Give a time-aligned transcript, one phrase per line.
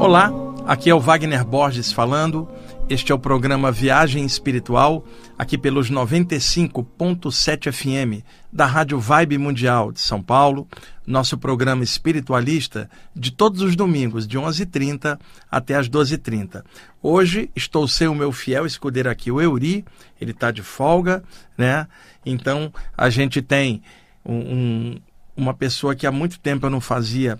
[0.00, 0.32] Olá,
[0.66, 2.48] aqui é o Wagner Borges falando.
[2.88, 5.04] Este é o programa Viagem Espiritual,
[5.36, 10.66] aqui pelos 95.7 FM da Rádio Vibe Mundial de São Paulo,
[11.06, 16.64] nosso programa espiritualista de todos os domingos, de 11h30 até as 12h30.
[17.02, 19.84] Hoje estou sem o meu fiel escudeiro aqui, o Euri,
[20.18, 21.22] ele está de folga,
[21.58, 21.86] né?
[22.24, 23.82] Então a gente tem
[24.24, 25.00] um, um,
[25.36, 27.38] uma pessoa que há muito tempo eu não fazia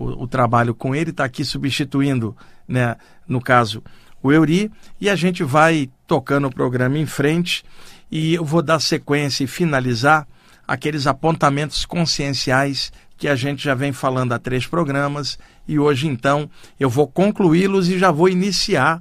[0.00, 2.34] o, o trabalho com ele, está aqui substituindo,
[2.66, 2.96] né,
[3.28, 3.84] no caso,
[4.22, 7.62] o Euri, e a gente vai tocando o programa em frente
[8.10, 10.26] e eu vou dar sequência e finalizar
[10.66, 16.50] aqueles apontamentos conscienciais que a gente já vem falando há três programas e hoje então
[16.78, 19.00] eu vou concluí-los e já vou iniciar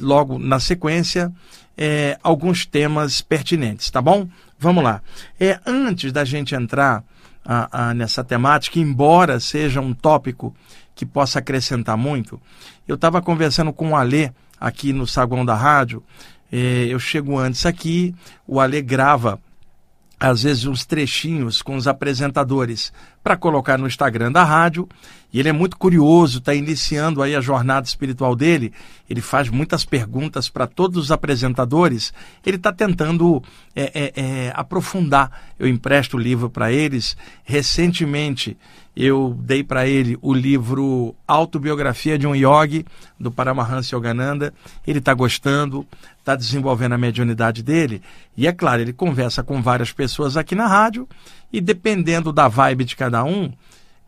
[0.00, 1.32] logo na sequência
[1.76, 4.28] é, alguns temas pertinentes, tá bom?
[4.58, 5.02] Vamos lá.
[5.40, 7.04] É, antes da gente entrar
[7.44, 10.54] a, a, nessa temática, embora seja um tópico
[10.94, 12.40] que possa acrescentar muito,
[12.86, 14.30] eu estava conversando com o Alê
[14.60, 16.02] aqui no saguão da rádio.
[16.50, 18.14] É, eu chego antes aqui,
[18.46, 19.40] o Alê grava
[20.22, 22.92] às vezes uns trechinhos com os apresentadores
[23.24, 24.88] para colocar no Instagram da rádio.
[25.32, 28.72] E ele é muito curioso, está iniciando aí a jornada espiritual dele.
[29.08, 32.12] Ele faz muitas perguntas para todos os apresentadores.
[32.44, 33.42] Ele está tentando
[33.74, 35.30] é, é, é, aprofundar.
[35.58, 37.16] Eu empresto o livro para eles.
[37.44, 38.56] Recentemente
[38.94, 42.84] eu dei para ele o livro Autobiografia de um Yogi,
[43.18, 44.52] do Paramahansa Yogananda.
[44.86, 45.86] Ele está gostando,
[46.18, 48.02] está desenvolvendo a mediunidade dele.
[48.36, 51.08] E é claro, ele conversa com várias pessoas aqui na rádio
[51.50, 53.50] e dependendo da vibe de cada um,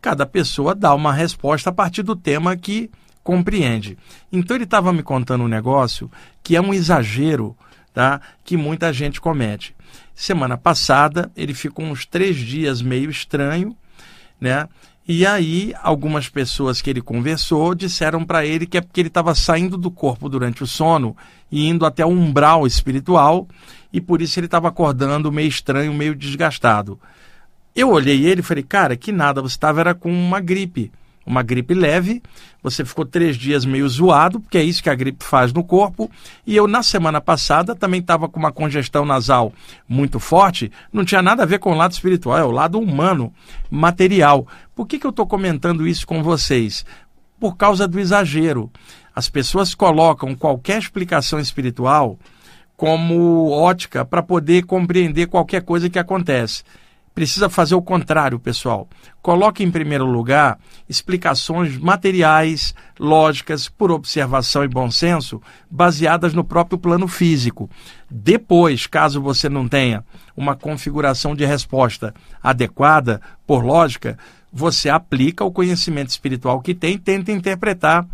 [0.01, 2.89] cada pessoa dá uma resposta a partir do tema que
[3.23, 3.97] compreende.
[4.31, 6.09] Então ele estava me contando um negócio
[6.43, 7.57] que é um exagero
[7.93, 8.21] tá?
[8.43, 9.75] que muita gente comete.
[10.13, 13.75] Semana passada ele ficou uns três dias meio estranho,
[14.39, 14.67] né?
[15.07, 19.35] E aí, algumas pessoas que ele conversou disseram para ele que é porque ele estava
[19.35, 21.15] saindo do corpo durante o sono
[21.51, 23.47] e indo até o umbral espiritual,
[23.93, 26.99] e por isso ele estava acordando meio estranho, meio desgastado.
[27.75, 30.91] Eu olhei ele e falei, cara, que nada, você estava era com uma gripe
[31.25, 32.21] uma gripe leve,
[32.61, 36.09] você ficou três dias meio zoado, porque é isso que a gripe faz no corpo.
[36.45, 39.51] E eu, na semana passada, também estava com uma congestão nasal
[39.89, 43.33] muito forte, não tinha nada a ver com o lado espiritual, é o lado humano,
[43.71, 44.47] material.
[44.75, 46.85] Por que, que eu estou comentando isso com vocês?
[47.39, 48.71] Por causa do exagero.
[49.15, 52.19] As pessoas colocam qualquer explicação espiritual
[52.77, 56.63] como ótica para poder compreender qualquer coisa que acontece
[57.15, 58.89] precisa fazer o contrário, pessoal.
[59.21, 66.77] Coloque em primeiro lugar explicações materiais, lógicas, por observação e bom senso, baseadas no próprio
[66.77, 67.69] plano físico.
[68.11, 70.03] Depois, caso você não tenha
[70.35, 74.17] uma configuração de resposta adequada, por lógica,
[74.51, 78.05] você aplica o conhecimento espiritual que tem tenta interpretar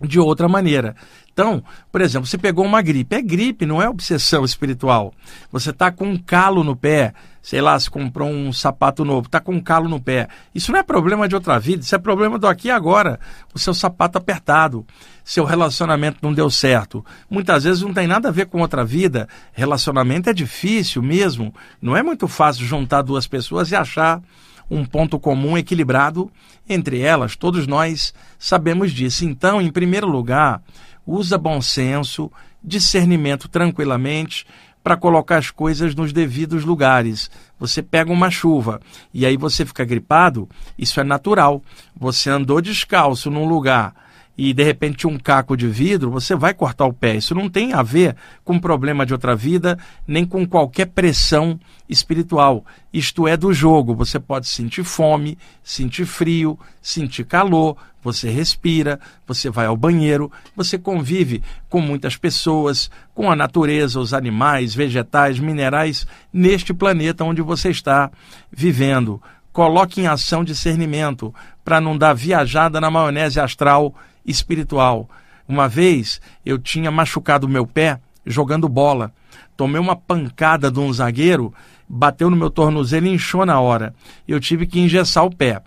[0.00, 0.96] de outra maneira.
[1.38, 1.62] Então,
[1.92, 3.14] por exemplo, você pegou uma gripe.
[3.14, 5.14] É gripe, não é obsessão espiritual.
[5.52, 9.38] Você está com um calo no pé, sei lá, se comprou um sapato novo, está
[9.38, 10.26] com um calo no pé.
[10.52, 13.20] Isso não é problema de outra vida, isso é problema do aqui e agora.
[13.54, 14.84] O seu sapato apertado,
[15.22, 17.06] seu relacionamento não deu certo.
[17.30, 19.28] Muitas vezes não tem nada a ver com outra vida.
[19.52, 21.54] Relacionamento é difícil mesmo.
[21.80, 24.20] Não é muito fácil juntar duas pessoas e achar
[24.68, 26.28] um ponto comum equilibrado
[26.68, 27.36] entre elas.
[27.36, 29.24] Todos nós sabemos disso.
[29.24, 30.60] Então, em primeiro lugar,
[31.08, 32.30] usa bom senso,
[32.62, 34.46] discernimento tranquilamente
[34.84, 37.30] para colocar as coisas nos devidos lugares.
[37.58, 38.78] Você pega uma chuva
[39.12, 40.46] e aí você fica gripado,
[40.78, 41.62] isso é natural.
[41.96, 43.94] Você andou descalço num lugar
[44.38, 47.16] e de repente um caco de vidro, você vai cortar o pé.
[47.16, 49.76] Isso não tem a ver com problema de outra vida,
[50.06, 52.64] nem com qualquer pressão espiritual.
[52.92, 53.96] Isto é do jogo.
[53.96, 60.78] Você pode sentir fome, sentir frio, sentir calor, você respira, você vai ao banheiro, você
[60.78, 67.70] convive com muitas pessoas, com a natureza, os animais, vegetais, minerais neste planeta onde você
[67.70, 68.08] está
[68.52, 69.20] vivendo.
[69.52, 71.34] Coloque em ação discernimento
[71.64, 73.92] para não dar viajada na maionese astral
[74.28, 75.08] espiritual.
[75.48, 79.12] Uma vez eu tinha machucado o meu pé jogando bola.
[79.56, 81.52] Tomei uma pancada de um zagueiro,
[81.88, 83.94] bateu no meu tornozelo e inchou na hora.
[84.26, 85.62] Eu tive que engessar o pé.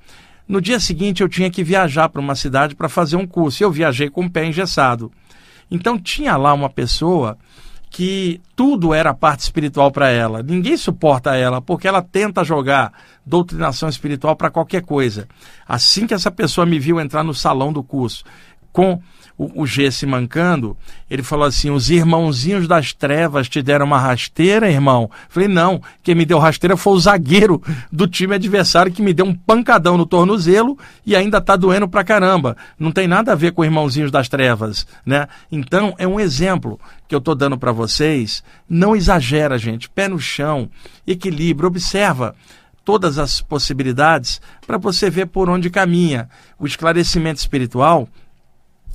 [0.47, 3.61] No dia seguinte eu tinha que viajar para uma cidade para fazer um curso.
[3.61, 5.11] E eu viajei com o pé engessado.
[5.69, 7.37] Então tinha lá uma pessoa
[7.91, 10.41] que tudo era parte espiritual para ela.
[10.41, 12.93] Ninguém suporta ela porque ela tenta jogar
[13.25, 15.27] doutrinação espiritual para qualquer coisa.
[15.67, 18.23] Assim que essa pessoa me viu entrar no salão do curso,
[18.71, 19.01] com
[19.41, 20.77] o, o G se mancando,
[21.09, 25.09] ele falou assim: os irmãozinhos das trevas te deram uma rasteira, irmão?
[25.29, 29.25] Falei, não, quem me deu rasteira foi o zagueiro do time adversário que me deu
[29.25, 32.55] um pancadão no tornozelo e ainda tá doendo pra caramba.
[32.77, 35.27] Não tem nada a ver com irmãozinhos das trevas, né?
[35.51, 38.43] Então, é um exemplo que eu tô dando para vocês.
[38.69, 39.89] Não exagera, gente.
[39.89, 40.69] Pé no chão,
[41.07, 42.35] equilíbrio, observa
[42.85, 46.29] todas as possibilidades para você ver por onde caminha.
[46.59, 48.07] O esclarecimento espiritual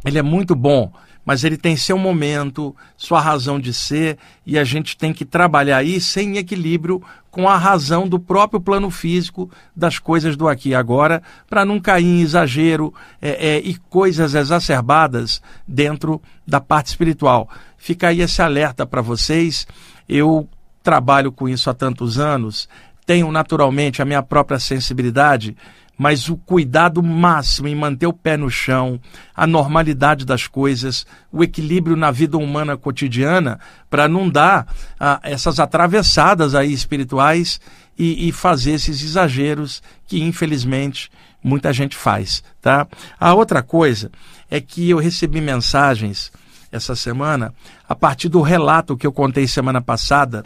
[0.04, 0.92] ele é muito bom,
[1.24, 4.16] mas ele tem seu momento, sua razão de ser,
[4.46, 7.02] e a gente tem que trabalhar isso em equilíbrio
[7.32, 11.20] com a razão do próprio plano físico das coisas do aqui e agora,
[11.50, 17.48] para não cair em exagero é, é, e coisas exacerbadas dentro da parte espiritual.
[17.76, 19.66] Fica aí esse alerta para vocês.
[20.08, 20.48] Eu
[20.80, 22.68] trabalho com isso há tantos anos,
[23.04, 25.56] tenho naturalmente a minha própria sensibilidade
[25.96, 29.00] mas o cuidado máximo em manter o pé no chão,
[29.34, 33.58] a normalidade das coisas, o equilíbrio na vida humana cotidiana,
[33.88, 34.66] para não dar
[35.00, 37.60] ah, essas atravessadas aí espirituais
[37.98, 41.10] e, e, fazer esses exageros que, infelizmente,
[41.42, 42.42] muita gente faz.
[42.60, 42.86] Tá?
[43.18, 44.10] A outra coisa
[44.50, 46.30] é que eu recebi mensagens
[46.70, 47.54] essa semana
[47.88, 50.44] a partir do relato que eu contei semana passada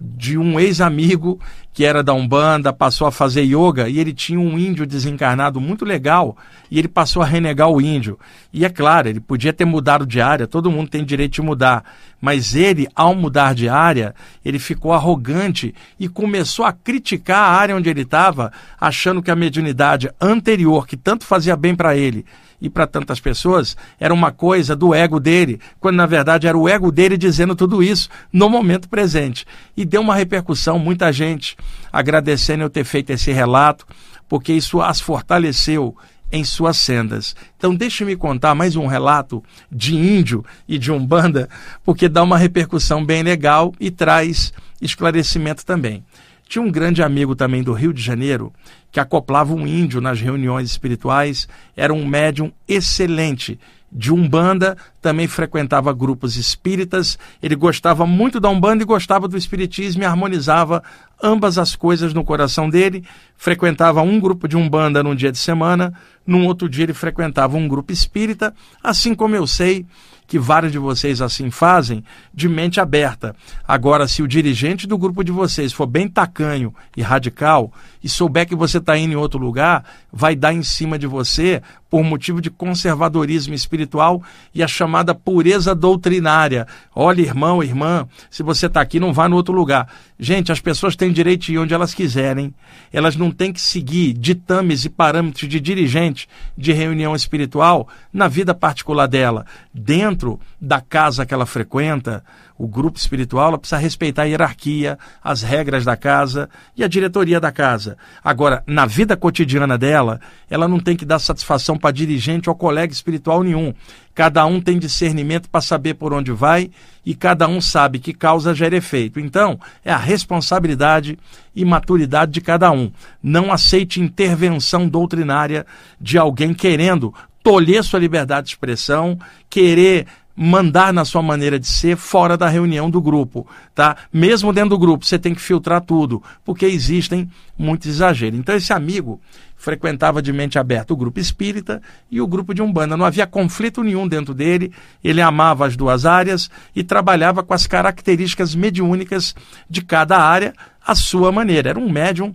[0.00, 1.38] de um ex-amigo
[1.72, 5.84] que era da Umbanda, passou a fazer yoga e ele tinha um índio desencarnado muito
[5.84, 6.36] legal
[6.70, 8.18] e ele passou a renegar o índio.
[8.52, 11.84] E é claro, ele podia ter mudado de área, todo mundo tem direito de mudar,
[12.20, 14.14] mas ele, ao mudar de área,
[14.44, 19.36] ele ficou arrogante e começou a criticar a área onde ele estava, achando que a
[19.36, 22.24] mediunidade anterior, que tanto fazia bem para ele,
[22.60, 26.68] e para tantas pessoas era uma coisa do ego dele, quando na verdade era o
[26.68, 29.46] ego dele dizendo tudo isso no momento presente.
[29.76, 31.56] E deu uma repercussão, muita gente
[31.92, 33.84] agradecendo eu ter feito esse relato,
[34.28, 35.96] porque isso as fortaleceu
[36.30, 37.34] em suas sendas.
[37.56, 41.48] Então deixe-me contar mais um relato de índio e de umbanda,
[41.84, 46.04] porque dá uma repercussão bem legal e traz esclarecimento também.
[46.48, 48.52] Tinha um grande amigo também do Rio de Janeiro
[48.92, 53.58] que acoplava um índio nas reuniões espirituais, era um médium excelente
[53.92, 60.02] de Umbanda, também frequentava grupos espíritas, ele gostava muito da Umbanda e gostava do espiritismo
[60.02, 60.82] e harmonizava
[61.22, 63.04] ambas as coisas no coração dele.
[63.36, 65.92] Frequentava um grupo de Umbanda num dia de semana,
[66.26, 69.86] num outro dia ele frequentava um grupo espírita, assim como eu sei
[70.30, 73.34] que vários de vocês assim fazem, de mente aberta.
[73.66, 78.46] Agora, se o dirigente do grupo de vocês for bem tacanho e radical e souber
[78.46, 81.60] que você está indo em outro lugar, vai dar em cima de você
[81.90, 84.22] por motivo de conservadorismo espiritual
[84.54, 86.66] e a chamada pureza doutrinária.
[86.94, 89.92] Olha, irmão, irmã, se você está aqui, não vá no outro lugar.
[90.18, 92.54] Gente, as pessoas têm direito de ir onde elas quiserem.
[92.92, 98.54] Elas não têm que seguir ditames e parâmetros de dirigente de reunião espiritual na vida
[98.54, 99.44] particular dela.
[99.74, 102.22] Dentro da casa que ela frequenta,
[102.60, 106.46] o grupo espiritual, ela precisa respeitar a hierarquia, as regras da casa
[106.76, 107.96] e a diretoria da casa.
[108.22, 110.20] Agora, na vida cotidiana dela,
[110.50, 113.72] ela não tem que dar satisfação para dirigente ou colega espiritual nenhum.
[114.14, 116.70] Cada um tem discernimento para saber por onde vai
[117.02, 119.18] e cada um sabe que causa gera efeito.
[119.18, 121.18] Então, é a responsabilidade
[121.56, 122.92] e maturidade de cada um.
[123.22, 125.64] Não aceite intervenção doutrinária
[125.98, 129.18] de alguém querendo tolher sua liberdade de expressão,
[129.48, 130.06] querer
[130.42, 133.94] mandar na sua maneira de ser fora da reunião do grupo, tá?
[134.10, 138.38] Mesmo dentro do grupo, você tem que filtrar tudo, porque existem muitos exageros.
[138.38, 139.20] Então esse amigo
[139.54, 142.96] frequentava de mente aberta o grupo espírita e o grupo de umbanda.
[142.96, 144.72] Não havia conflito nenhum dentro dele.
[145.04, 149.34] Ele amava as duas áreas e trabalhava com as características mediúnicas
[149.68, 151.68] de cada área à sua maneira.
[151.68, 152.34] Era um médium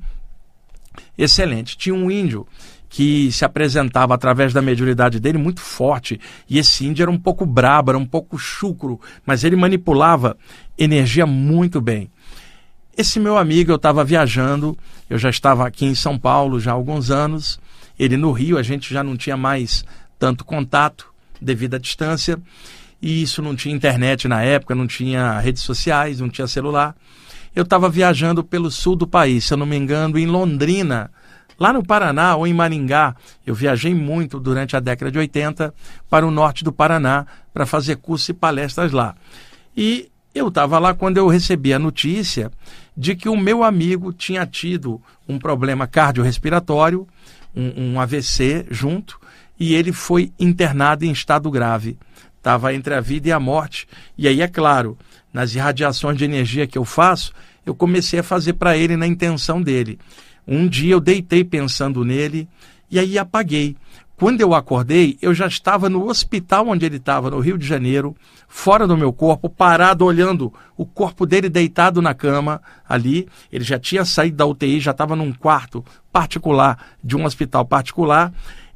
[1.17, 1.75] excelente.
[1.75, 2.45] Tinha um índio
[2.95, 6.17] que se apresentava através da mediunidade dele muito forte.
[6.49, 10.37] E esse índio era um pouco brabo, era um pouco chucro, mas ele manipulava
[10.77, 12.09] energia muito bem.
[12.97, 14.77] Esse meu amigo, eu estava viajando,
[15.09, 17.59] eu já estava aqui em São Paulo já há alguns anos,
[17.99, 19.83] ele no Rio, a gente já não tinha mais
[20.17, 21.07] tanto contato
[21.41, 22.39] devido à distância,
[23.01, 26.95] e isso não tinha internet na época, não tinha redes sociais, não tinha celular.
[27.53, 31.11] Eu estava viajando pelo sul do país, se eu não me engano, em Londrina,
[31.59, 35.74] Lá no Paraná ou em Maringá, eu viajei muito durante a década de 80
[36.09, 39.15] para o norte do Paraná para fazer cursos e palestras lá.
[39.75, 42.51] E eu estava lá quando eu recebi a notícia
[42.95, 47.07] de que o meu amigo tinha tido um problema cardiorrespiratório,
[47.55, 49.19] um, um AVC junto,
[49.57, 51.97] e ele foi internado em estado grave.
[52.38, 53.88] Estava entre a vida e a morte.
[54.17, 54.97] E aí, é claro,
[55.33, 57.33] nas irradiações de energia que eu faço,
[57.65, 59.97] eu comecei a fazer para ele na intenção dele.
[60.47, 62.47] Um dia eu deitei pensando nele
[62.89, 63.75] e aí apaguei,
[64.17, 68.15] Quando eu acordei, eu já estava no hospital onde ele estava, no Rio de Janeiro,
[68.47, 73.27] fora do meu corpo, parado, olhando o corpo dele deitado na cama ali.
[73.51, 75.83] Ele já tinha saído da UTI, já estava num quarto
[76.13, 78.33] particular de um hospital particular.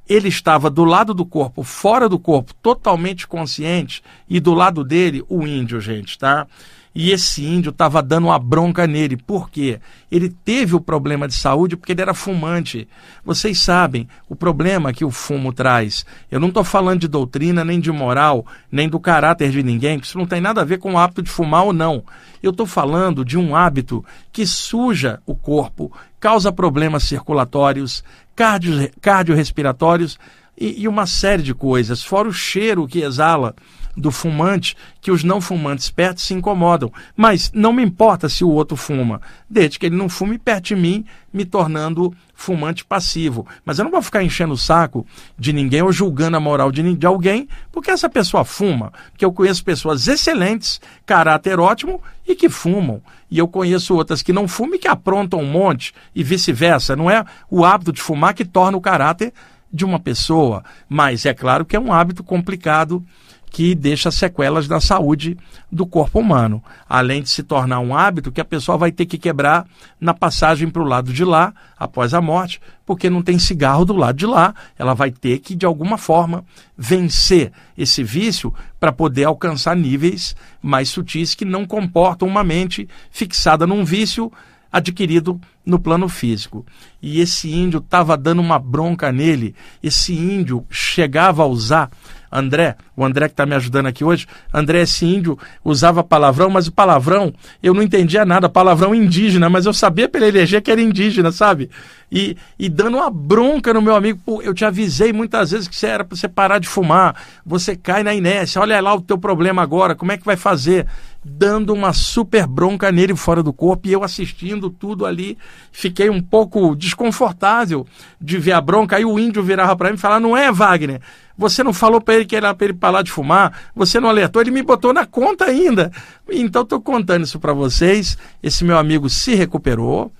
[0.10, 5.24] Ele estava do lado do corpo, fora do corpo, totalmente consciente, e do lado dele,
[5.30, 6.48] o índio, gente, tá?
[6.94, 9.16] E esse índio estava dando uma bronca nele.
[9.16, 9.80] Por quê?
[10.12, 12.88] Ele teve o problema de saúde porque ele era fumante.
[13.24, 16.06] Vocês sabem o problema que o fumo traz.
[16.32, 20.08] Eu não estou falando de doutrina, nem de moral, nem do caráter de ninguém, porque
[20.10, 22.04] isso não tem nada a ver com o hábito de fumar ou não.
[22.42, 28.04] Eu estou falando de um hábito que suja o corpo, causa problemas circulatórios,
[28.36, 30.18] cardio, cardiorrespiratórios
[30.58, 33.56] e, e uma série de coisas, fora o cheiro que exala
[33.96, 36.92] do fumante que os não fumantes perto se incomodam.
[37.16, 40.76] Mas não me importa se o outro fuma, desde que ele não fume perto de
[40.76, 43.46] mim, me tornando fumante passivo.
[43.66, 45.06] Mas eu não vou ficar enchendo o saco
[45.38, 48.92] de ninguém ou julgando a moral de, de alguém, porque essa pessoa fuma.
[49.12, 53.02] Porque eu conheço pessoas excelentes, caráter ótimo e que fumam.
[53.30, 56.96] E eu conheço outras que não fumam e que aprontam um monte e vice-versa.
[56.96, 59.34] Não é o hábito de fumar que torna o caráter
[59.72, 63.06] de uma pessoa, mas é claro que é um hábito complicado
[63.50, 65.38] que deixa sequelas na saúde
[65.72, 69.18] do corpo humano, além de se tornar um hábito que a pessoa vai ter que
[69.18, 69.66] quebrar
[70.00, 73.96] na passagem para o lado de lá, após a morte, porque não tem cigarro do
[73.96, 76.44] lado de lá, ela vai ter que, de alguma forma,
[76.78, 83.66] vencer esse vício para poder alcançar níveis mais sutis que não comportam uma mente fixada
[83.66, 84.32] num vício
[84.72, 86.66] adquirido no plano físico.
[87.02, 91.90] E esse índio estava dando uma bronca nele, esse índio chegava a usar
[92.32, 96.68] André, o André que está me ajudando aqui hoje, André, esse índio usava palavrão, mas
[96.68, 100.82] o palavrão, eu não entendia nada, palavrão indígena, mas eu sabia pela energia que era
[100.82, 101.70] indígena, sabe?
[102.12, 105.76] E, e dando uma bronca no meu amigo, Pô, eu te avisei muitas vezes que
[105.76, 109.18] você era para você parar de fumar, você cai na inércia, olha lá o teu
[109.18, 110.88] problema agora, como é que vai fazer?
[111.24, 115.38] Dando uma super bronca nele fora do corpo e eu assistindo tudo ali,
[115.72, 117.86] fiquei um pouco desconfortável
[118.20, 118.96] de ver a bronca.
[118.96, 121.02] Aí o índio virava para mim e falava: Não é, Wagner?
[121.38, 124.42] Você não falou para ele que era para ele parar de fumar, você não alertou,
[124.42, 125.92] ele me botou na conta ainda.
[126.30, 128.18] Então estou contando isso para vocês.
[128.42, 130.12] Esse meu amigo se recuperou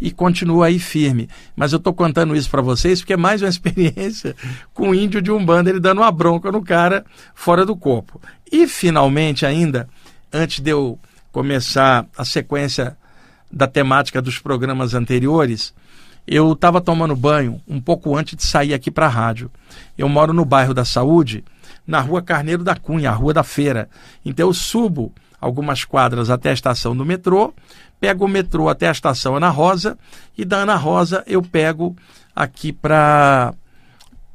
[0.00, 1.28] e continua aí firme.
[1.56, 4.34] Mas eu estou contando isso para vocês porque é mais uma experiência
[4.72, 8.20] com o índio de Umbanda, ele dando uma bronca no cara fora do corpo.
[8.50, 9.88] E finalmente ainda,
[10.32, 10.98] antes de eu
[11.32, 12.96] começar a sequência
[13.50, 15.74] da temática dos programas anteriores,
[16.26, 19.50] eu estava tomando banho um pouco antes de sair aqui para a rádio.
[19.96, 21.42] Eu moro no bairro da Saúde,
[21.86, 23.88] na rua Carneiro da Cunha, a rua da Feira.
[24.24, 27.54] Então eu subo algumas quadras até a estação do metrô,
[28.00, 29.98] pego o metrô até a estação Ana Rosa
[30.36, 31.96] e da Ana Rosa eu pego
[32.34, 33.54] aqui para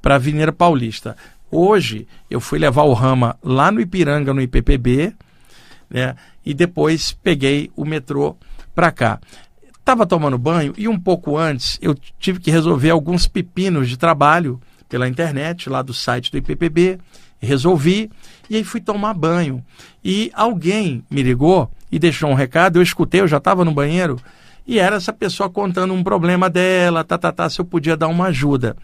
[0.02, 1.16] para Avenida Paulista.
[1.50, 5.14] Hoje eu fui levar o Rama lá no Ipiranga, no IPPB,
[5.90, 6.16] né?
[6.46, 8.36] E depois peguei o metrô
[8.76, 9.20] para cá.
[9.80, 14.60] Estava tomando banho e um pouco antes eu tive que resolver alguns pepinos de trabalho
[14.90, 17.00] pela internet, lá do site do IPPB.
[17.40, 18.10] Resolvi
[18.50, 19.64] e aí fui tomar banho.
[20.04, 22.80] E alguém me ligou e deixou um recado.
[22.80, 24.20] Eu escutei, eu já estava no banheiro.
[24.66, 28.08] E era essa pessoa contando um problema dela, tá, tá, tá, se eu podia dar
[28.08, 28.76] uma ajuda.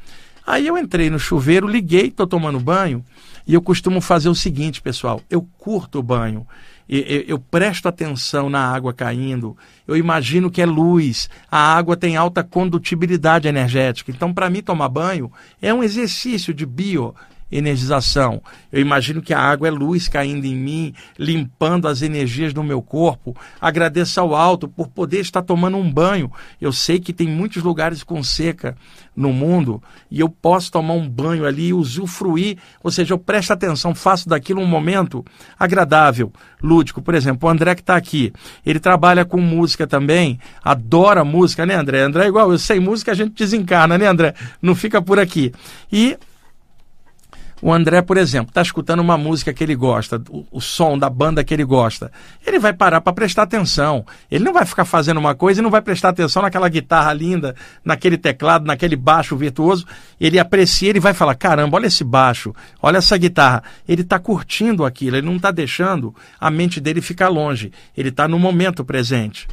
[0.45, 3.03] Aí eu entrei no chuveiro, liguei, estou tomando banho.
[3.47, 6.45] E eu costumo fazer o seguinte, pessoal: eu curto o banho
[6.89, 9.55] eu, eu presto atenção na água caindo,
[9.87, 14.11] eu imagino que é luz, a água tem alta condutibilidade energética.
[14.11, 17.13] Então, para mim, tomar banho é um exercício de bio
[17.51, 18.41] energização.
[18.71, 22.81] Eu imagino que a água é luz caindo em mim, limpando as energias do meu
[22.81, 23.35] corpo.
[23.59, 26.31] Agradeço ao alto por poder estar tomando um banho.
[26.61, 28.75] Eu sei que tem muitos lugares com seca
[29.15, 33.51] no mundo e eu posso tomar um banho ali e usufruir, ou seja, eu presto
[33.51, 35.25] atenção, faço daquilo um momento
[35.59, 36.31] agradável,
[36.63, 37.01] lúdico.
[37.01, 38.31] Por exemplo, o André que está aqui,
[38.65, 42.01] ele trabalha com música também, adora música, né, André?
[42.01, 44.33] André é igual, eu sei música, a gente desencarna, né, André?
[44.61, 45.51] Não fica por aqui.
[45.91, 46.17] E
[47.61, 51.09] o André, por exemplo, está escutando uma música que ele gosta, o, o, som da
[51.09, 52.11] banda que ele gosta.
[52.45, 54.05] Ele vai parar para prestar atenção.
[54.31, 57.55] Ele não vai ficar fazendo uma coisa e não vai prestar atenção naquela guitarra linda,
[57.83, 59.85] naquele teclado, naquele baixo virtuoso.
[60.19, 63.63] Ele aprecia, ele vai falar: caramba, olha esse baixo, olha essa guitarra.
[63.87, 67.71] Ele está curtindo aquilo, ele não está deixando a mente dele ficar longe.
[67.95, 69.47] Ele está no momento presente.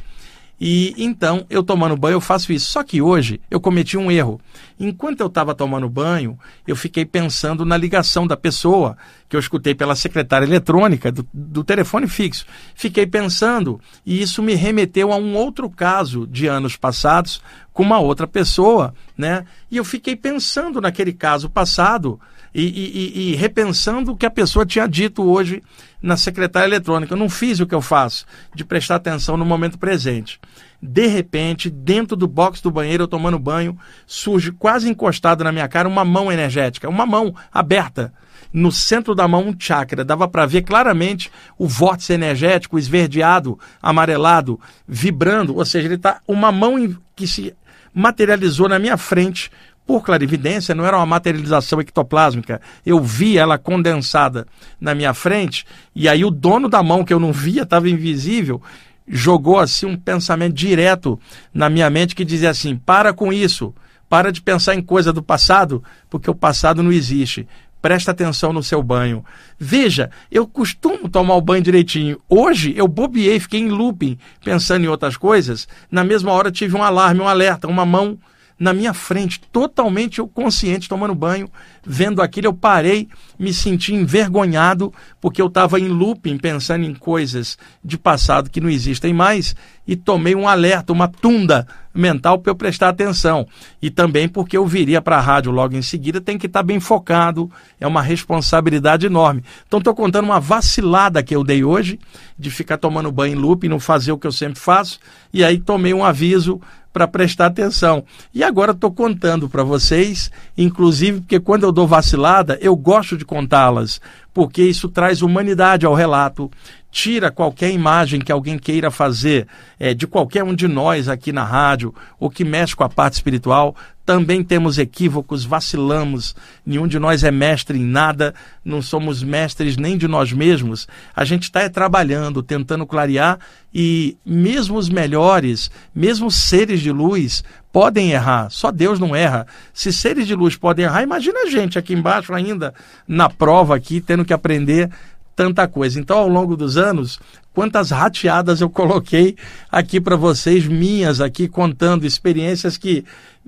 [0.59, 2.71] E então, eu tomando banho, eu faço isso.
[2.71, 4.41] Só que hoje eu cometi um erro.
[4.79, 6.37] Enquanto eu estava tomando banho,
[6.67, 8.97] eu fiquei pensando na ligação da pessoa,
[9.29, 12.45] que eu escutei pela secretária eletrônica do, do telefone fixo.
[12.73, 17.99] Fiquei pensando, e isso me remeteu a um outro caso de anos passados com uma
[17.99, 19.45] outra pessoa, né?
[19.69, 22.19] E eu fiquei pensando naquele caso passado
[22.59, 25.61] e, e, e, repensando o que a pessoa tinha dito hoje
[26.01, 27.13] na secretária eletrônica.
[27.13, 30.39] Eu não fiz o que eu faço, de prestar atenção no momento presente.
[30.81, 35.67] De repente, dentro do box do banheiro, eu tomando banho, surge quase encostado na minha
[35.67, 38.11] cara uma mão energética, uma mão aberta.
[38.51, 40.03] No centro da mão, um chakra.
[40.03, 45.55] Dava para ver claramente o vórtice energético esverdeado, amarelado, vibrando.
[45.55, 46.75] Ou seja, ele está uma mão
[47.15, 47.53] que se
[47.93, 49.51] materializou na minha frente
[49.87, 52.59] por clarividência, não era uma materialização ectoplásmica.
[52.85, 54.45] Eu vi ela condensada
[54.79, 55.65] na minha frente,
[55.95, 58.61] e aí o dono da mão que eu não via, estava invisível,
[59.07, 61.17] jogou assim um pensamento direto
[61.53, 63.73] na minha mente que dizia assim: para com isso,
[64.09, 67.47] para de pensar em coisa do passado, porque o passado não existe.
[67.81, 69.23] Presta atenção no seu banho.
[69.57, 72.19] Veja, eu costumo tomar o banho direitinho.
[72.27, 75.67] Hoje eu bobiei, fiquei em looping, pensando em outras coisas.
[75.89, 78.17] Na mesma hora tive um alarme, um alerta, uma mão
[78.59, 81.49] na minha frente, totalmente eu consciente, tomando banho,
[81.85, 87.57] vendo aquilo, eu parei, me senti envergonhado, porque eu estava em looping, pensando em coisas
[87.83, 89.55] de passado que não existem mais,
[89.87, 93.47] e tomei um alerta, uma tunda mental para eu prestar atenção.
[93.81, 96.63] E também porque eu viria para a rádio logo em seguida, tem que estar tá
[96.63, 97.49] bem focado,
[97.79, 99.43] é uma responsabilidade enorme.
[99.67, 101.99] Então estou contando uma vacilada que eu dei hoje,
[102.37, 104.99] de ficar tomando banho em looping, não fazer o que eu sempre faço,
[105.31, 106.59] e aí tomei um aviso
[106.97, 108.03] para prestar atenção.
[108.33, 113.23] E agora estou contando para vocês, inclusive porque quando eu dou vacilada, eu gosto de
[113.23, 114.01] contá-las,
[114.33, 116.49] porque isso traz humanidade ao relato,
[116.97, 119.45] tira qualquer imagem que alguém queira fazer
[119.79, 123.13] é, de qualquer um de nós aqui na rádio, ou que mexe com a parte
[123.13, 123.75] espiritual.
[124.03, 126.35] Também temos equívocos, vacilamos.
[126.65, 128.33] Nenhum de nós é mestre em nada,
[128.65, 130.87] não somos mestres nem de nós mesmos.
[131.15, 133.37] A gente está é, trabalhando, tentando clarear,
[133.71, 138.49] e mesmo os melhores, mesmo seres de luz, podem errar.
[138.49, 139.45] Só Deus não erra.
[139.71, 142.73] Se seres de luz podem errar, imagina a gente aqui embaixo ainda,
[143.07, 144.89] na prova aqui, tendo que aprender
[145.37, 145.99] tanta coisa.
[145.99, 147.19] Então, ao longo dos anos,
[147.53, 149.37] quantas rateadas eu coloquei
[149.71, 153.05] aqui para vocês, minhas aqui, contando experiências que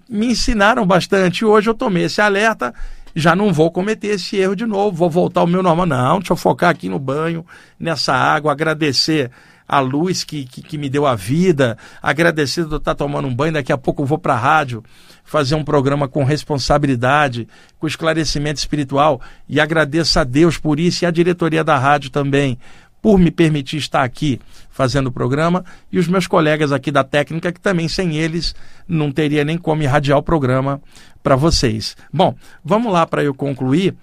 [0.07, 1.43] me ensinaram bastante.
[1.43, 2.75] Hoje eu tomei esse alerta,
[3.15, 5.87] já não vou cometer esse erro de novo, vou voltar ao meu normal.
[5.87, 7.43] Não, deixa eu focar aqui no banho,
[7.79, 9.31] nessa água, agradecer
[9.69, 13.53] a luz que, que, que me deu a vida, agradecer de estar tomando um banho,
[13.53, 14.83] daqui a pouco eu vou para a rádio
[15.23, 21.05] fazer um programa com responsabilidade, com esclarecimento espiritual e agradeço a Deus por isso e
[21.05, 22.57] a diretoria da rádio também
[22.99, 27.51] por me permitir estar aqui fazendo o programa e os meus colegas aqui da técnica
[27.51, 28.55] que também sem eles
[28.87, 30.81] não teria nem como irradiar o programa
[31.21, 31.95] para vocês.
[32.11, 33.93] Bom, vamos lá para eu concluir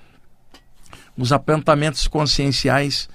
[1.19, 3.09] os apontamentos conscienciais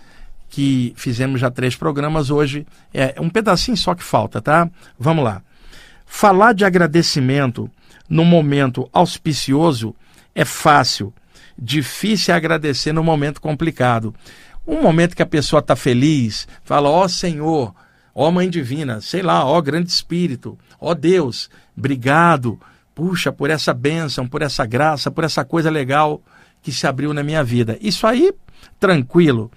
[0.52, 2.68] que fizemos já três programas hoje.
[2.94, 4.70] É um pedacinho só que falta, tá?
[5.00, 5.42] Vamos lá.
[6.06, 7.72] Falar de agradecimento
[8.08, 9.96] no momento auspicioso
[10.36, 11.14] é fácil.
[11.58, 14.14] Difícil é agradecer no momento complicado.
[14.68, 17.74] Um momento que a pessoa está feliz, fala: Ó oh, Senhor,
[18.14, 22.60] ó oh, Mãe Divina, sei lá, ó oh, Grande Espírito, ó Deus, obrigado,
[22.94, 26.22] puxa, por essa bênção, por essa graça, por essa coisa legal
[26.62, 27.78] que se abriu na minha vida.
[27.82, 28.34] Isso aí,
[28.80, 29.50] tranquilo.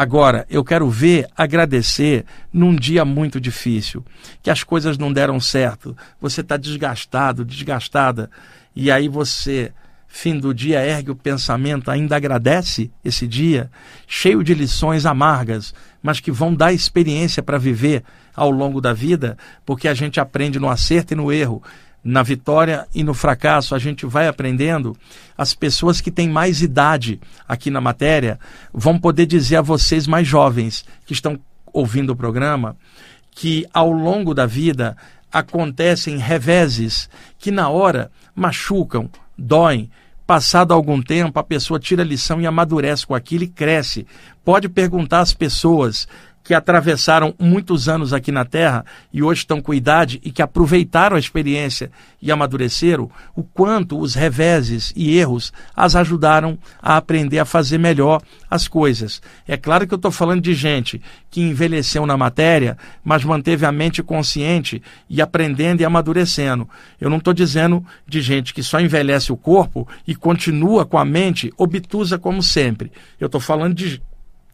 [0.00, 4.02] Agora, eu quero ver agradecer num dia muito difícil,
[4.42, 8.30] que as coisas não deram certo, você está desgastado, desgastada,
[8.74, 9.70] e aí você,
[10.08, 13.70] fim do dia, ergue o pensamento, ainda agradece esse dia,
[14.08, 18.02] cheio de lições amargas, mas que vão dar experiência para viver
[18.34, 19.36] ao longo da vida,
[19.66, 21.62] porque a gente aprende no acerto e no erro
[22.02, 24.96] na vitória e no fracasso, a gente vai aprendendo,
[25.36, 28.38] as pessoas que têm mais idade aqui na matéria
[28.72, 31.38] vão poder dizer a vocês mais jovens que estão
[31.72, 32.76] ouvindo o programa
[33.30, 34.96] que ao longo da vida
[35.32, 37.08] acontecem reveses
[37.38, 39.90] que na hora machucam, doem.
[40.26, 44.06] Passado algum tempo, a pessoa tira a lição e amadurece com aquilo e cresce.
[44.44, 46.06] Pode perguntar às pessoas
[46.42, 51.16] que atravessaram muitos anos aqui na Terra e hoje estão com idade e que aproveitaram
[51.16, 57.44] a experiência e amadureceram, o quanto os reveses e erros as ajudaram a aprender a
[57.44, 59.22] fazer melhor as coisas.
[59.46, 61.00] É claro que eu estou falando de gente
[61.30, 66.68] que envelheceu na matéria, mas manteve a mente consciente e aprendendo e amadurecendo.
[67.00, 71.04] Eu não estou dizendo de gente que só envelhece o corpo e continua com a
[71.04, 72.90] mente obtusa como sempre.
[73.18, 74.02] Eu estou falando de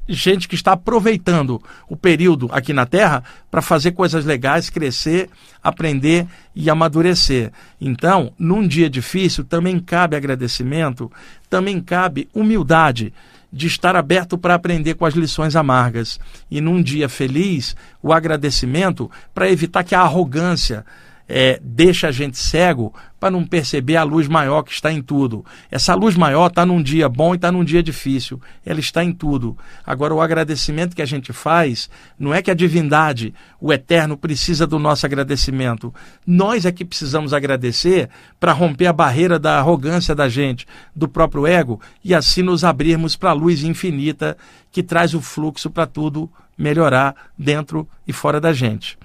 [0.09, 5.29] gente que está aproveitando o período aqui na Terra para fazer coisas legais, crescer,
[5.63, 7.53] aprender e amadurecer.
[7.81, 11.11] Então, num dia difícil, também cabe agradecimento,
[11.51, 13.13] também cabe humildade
[13.53, 16.21] de estar aberto para aprender com as lições amargas.
[16.51, 20.85] E num dia feliz, o agradecimento para evitar que a arrogância
[21.29, 25.45] é, deixa a gente cego para não perceber a luz maior que está em tudo.
[25.71, 28.41] Essa luz maior está num dia bom e está num dia difícil.
[28.65, 29.57] Ela está em tudo.
[29.85, 34.67] Agora, o agradecimento que a gente faz não é que a divindade, o eterno, precisa
[34.67, 35.93] do nosso agradecimento.
[36.27, 38.09] Nós é que precisamos agradecer
[38.39, 43.17] para romper a barreira da arrogância da gente, do próprio ego, e assim nos abrirmos
[43.17, 44.37] para a luz infinita
[44.71, 48.97] que traz o fluxo para tudo melhorar dentro e fora da gente.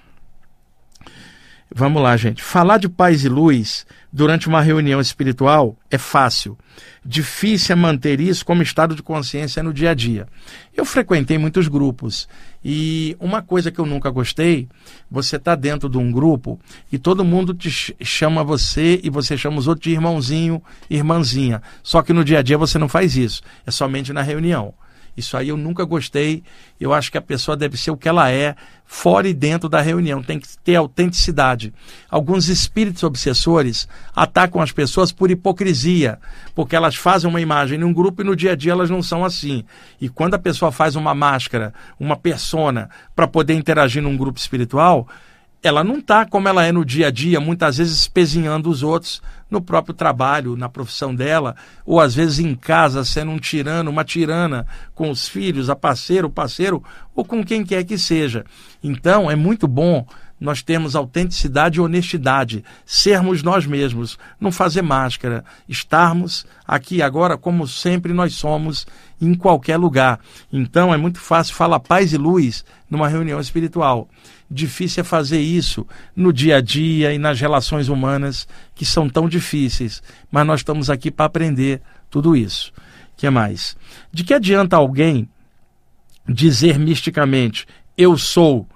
[1.73, 2.43] Vamos lá, gente.
[2.43, 6.57] Falar de paz e luz durante uma reunião espiritual é fácil.
[7.03, 10.27] Difícil é manter isso como estado de consciência no dia a dia.
[10.75, 12.27] Eu frequentei muitos grupos
[12.63, 14.67] e uma coisa que eu nunca gostei,
[15.09, 16.59] você está dentro de um grupo
[16.91, 21.61] e todo mundo te chama você e você chama os outros de irmãozinho, irmãzinha.
[21.81, 23.41] Só que no dia a dia você não faz isso.
[23.65, 24.73] É somente na reunião.
[25.15, 26.43] Isso aí eu nunca gostei.
[26.79, 29.81] Eu acho que a pessoa deve ser o que ela é, fora e dentro da
[29.81, 30.23] reunião.
[30.23, 31.73] Tem que ter autenticidade.
[32.09, 36.19] Alguns espíritos obsessores atacam as pessoas por hipocrisia,
[36.55, 39.23] porque elas fazem uma imagem num grupo e no dia a dia elas não são
[39.23, 39.63] assim.
[39.99, 45.07] E quando a pessoa faz uma máscara, uma persona, para poder interagir num grupo espiritual,
[45.63, 49.21] ela não está como ela é no dia a dia, muitas vezes espezinhando os outros
[49.49, 54.03] no próprio trabalho, na profissão dela, ou às vezes em casa, sendo um tirano, uma
[54.03, 58.45] tirana com os filhos, a parceiro, o parceiro, ou com quem quer que seja.
[58.81, 60.07] Então, é muito bom
[60.41, 67.67] nós termos autenticidade e honestidade, sermos nós mesmos, não fazer máscara, estarmos aqui agora como
[67.67, 68.87] sempre nós somos
[69.21, 70.19] em qualquer lugar.
[70.51, 74.09] Então é muito fácil falar paz e luz numa reunião espiritual.
[74.49, 79.29] Difícil é fazer isso no dia a dia e nas relações humanas que são tão
[79.29, 80.01] difíceis,
[80.31, 82.73] mas nós estamos aqui para aprender tudo isso.
[83.15, 83.77] Que mais?
[84.11, 85.29] De que adianta alguém
[86.27, 88.67] dizer misticamente eu sou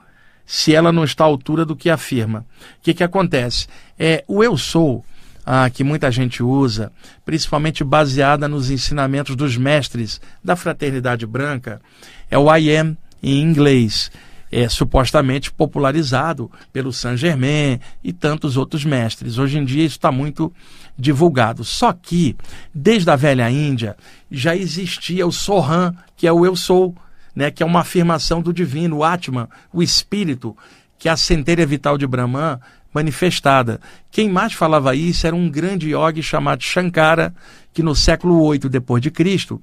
[0.46, 2.46] se ela não está à altura do que afirma.
[2.80, 3.68] O que, que acontece?
[3.98, 5.04] É, o eu sou,
[5.46, 6.92] ah, que muita gente usa,
[7.24, 11.82] principalmente baseada nos ensinamentos dos mestres da fraternidade branca,
[12.30, 14.12] é o I am em inglês.
[14.52, 19.38] É supostamente popularizado pelo Saint Germain e tantos outros mestres.
[19.38, 20.54] Hoje em dia isso está muito
[20.98, 21.64] divulgado.
[21.64, 22.36] Só que,
[22.74, 23.98] desde a velha Índia,
[24.32, 26.96] já existia o Sohan, que é o eu sou,
[27.36, 30.56] né, que é uma afirmação do divino, o Atman, o espírito,
[30.98, 32.60] que é a centelha vital de Brahman
[32.94, 33.82] manifestada.
[34.10, 37.36] Quem mais falava isso era um grande yogi chamado Shankara,
[37.74, 39.62] que no século VIII depois de Cristo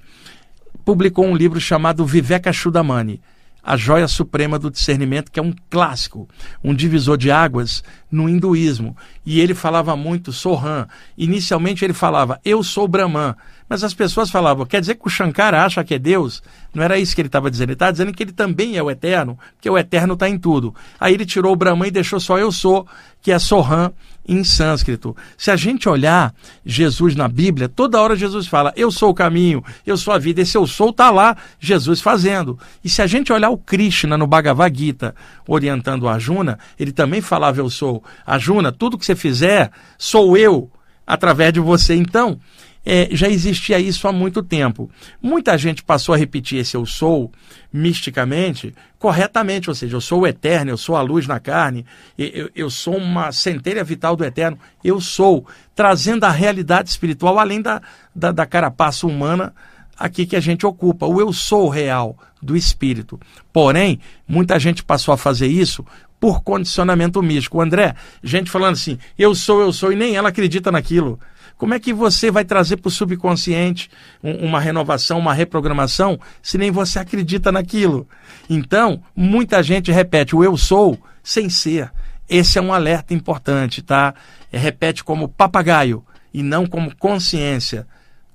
[0.85, 3.21] publicou um livro chamado Viveka Chudamani,
[3.63, 6.29] a joia suprema do discernimento, que é um clássico,
[6.65, 8.97] um divisor de águas no hinduísmo.
[9.25, 10.89] E ele falava muito Sohan.
[11.17, 13.35] Inicialmente ele falava, eu sou Brahman.
[13.69, 16.43] Mas as pessoas falavam, quer dizer que o Shankara acha que é Deus?
[16.75, 17.71] Não era isso que ele estava dizendo.
[17.71, 20.75] Ele estava dizendo que ele também é o eterno, porque o eterno está em tudo.
[21.01, 22.87] Aí ele tirou o Brahman e deixou só eu sou,
[23.23, 23.93] que é Sohan
[24.27, 25.17] em sânscrito.
[25.37, 29.65] Se a gente olhar Jesus na Bíblia, toda hora Jesus fala, eu sou o caminho,
[29.87, 30.41] eu sou a vida.
[30.41, 32.59] Esse eu sou está lá, Jesus fazendo.
[32.85, 35.15] E se a gente olhar o Krishna no Bhagavad Gita,
[35.47, 38.03] orientando a Arjuna, ele também falava eu sou.
[38.25, 40.71] Arjuna, tudo que você fizer, sou eu
[41.07, 41.95] através de você.
[41.95, 42.39] Então,
[42.85, 44.91] é, já existia isso há muito tempo.
[45.21, 47.31] Muita gente passou a repetir esse eu sou
[47.73, 51.87] misticamente, corretamente, ou seja, eu sou o eterno, eu sou a luz na carne,
[52.19, 57.63] eu, eu sou uma centelha vital do eterno, eu sou, trazendo a realidade espiritual além
[57.63, 57.81] da,
[58.15, 59.55] da, da carapaça humana
[59.99, 63.21] aqui que a gente ocupa, o eu sou real do espírito.
[63.53, 65.85] Porém, muita gente passou a fazer isso
[66.19, 67.61] por condicionamento místico.
[67.61, 71.19] André, gente falando assim, eu sou, eu sou, e nem ela acredita naquilo.
[71.57, 73.91] Como é que você vai trazer para o subconsciente
[74.23, 78.09] uma renovação, uma reprogramação, se nem você acredita naquilo?
[78.51, 81.91] Então, muita gente repete o eu sou sem ser.
[82.29, 84.15] Esse é um alerta importante, tá?
[84.51, 87.87] É, repete como papagaio e não como consciência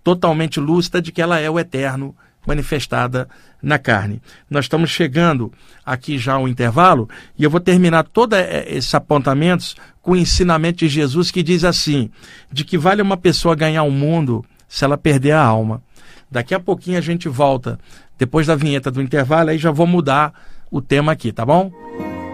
[0.03, 2.15] totalmente lúcida de que ela é o eterno
[2.47, 3.27] manifestada
[3.61, 4.21] na carne.
[4.49, 5.51] Nós estamos chegando
[5.85, 10.87] aqui já ao intervalo e eu vou terminar todos esses apontamentos com o ensinamento de
[10.87, 12.09] Jesus que diz assim:
[12.51, 15.83] de que vale uma pessoa ganhar o mundo se ela perder a alma.
[16.31, 17.79] Daqui a pouquinho a gente volta,
[18.17, 20.33] depois da vinheta do intervalo, aí já vou mudar
[20.71, 21.71] o tema aqui, tá bom?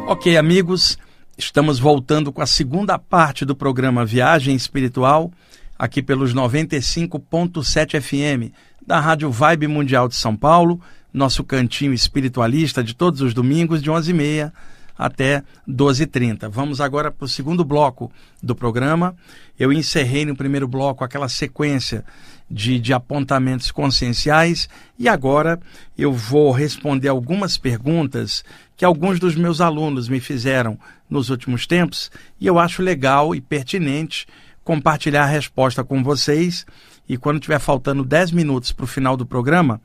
[0.08, 0.97] Ok, amigos,
[1.38, 5.32] estamos voltando com a segunda parte do programa Viagem Espiritual,
[5.78, 8.54] aqui pelos 95.7 FM
[8.86, 10.80] da Rádio Vibe Mundial de São Paulo,
[11.13, 14.52] nosso cantinho espiritualista de todos os domingos, de 11h30
[14.98, 16.50] até 12h30.
[16.50, 19.15] Vamos agora para o segundo bloco do programa.
[19.58, 22.06] Eu encerrei no primeiro bloco aquela sequência
[22.50, 25.60] de, de apontamentos conscienciais e agora
[25.98, 28.43] eu vou responder algumas perguntas
[28.78, 30.78] que alguns dos meus alunos me fizeram
[31.10, 34.28] nos últimos tempos e eu acho legal e pertinente
[34.63, 36.65] compartilhar a resposta com vocês.
[37.08, 39.82] E quando tiver faltando 10 minutos para o final do programa,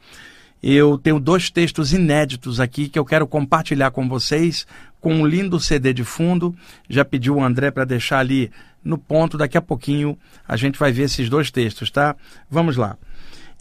[0.62, 4.66] eu tenho dois textos inéditos aqui que eu quero compartilhar com vocês,
[5.00, 6.54] com um lindo CD de fundo.
[6.88, 8.50] Já pediu o André para deixar ali
[8.82, 12.16] no ponto, daqui a pouquinho a gente vai ver esses dois textos, tá?
[12.50, 12.96] Vamos lá.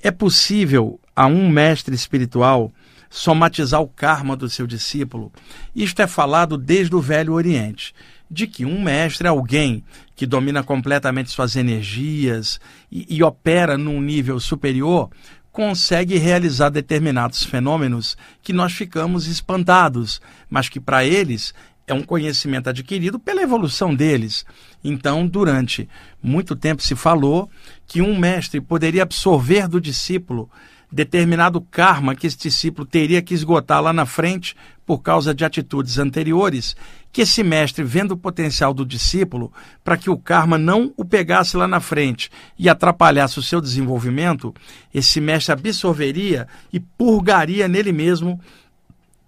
[0.01, 2.71] É possível a um mestre espiritual
[3.09, 5.31] somatizar o karma do seu discípulo?
[5.75, 7.93] Isto é falado desde o Velho Oriente
[8.29, 9.83] de que um mestre é alguém
[10.15, 12.59] que domina completamente suas energias
[12.91, 15.09] e, e opera num nível superior,
[15.51, 21.53] consegue realizar determinados fenômenos que nós ficamos espantados, mas que para eles
[21.87, 24.45] é um conhecimento adquirido pela evolução deles.
[24.83, 25.87] Então, durante
[26.21, 27.49] muito tempo se falou
[27.87, 30.49] que um mestre poderia absorver do discípulo
[30.91, 35.97] determinado karma que esse discípulo teria que esgotar lá na frente por causa de atitudes
[35.97, 36.75] anteriores,
[37.11, 39.51] que esse mestre, vendo o potencial do discípulo,
[39.83, 44.53] para que o karma não o pegasse lá na frente e atrapalhasse o seu desenvolvimento,
[44.93, 48.39] esse mestre absorveria e purgaria nele mesmo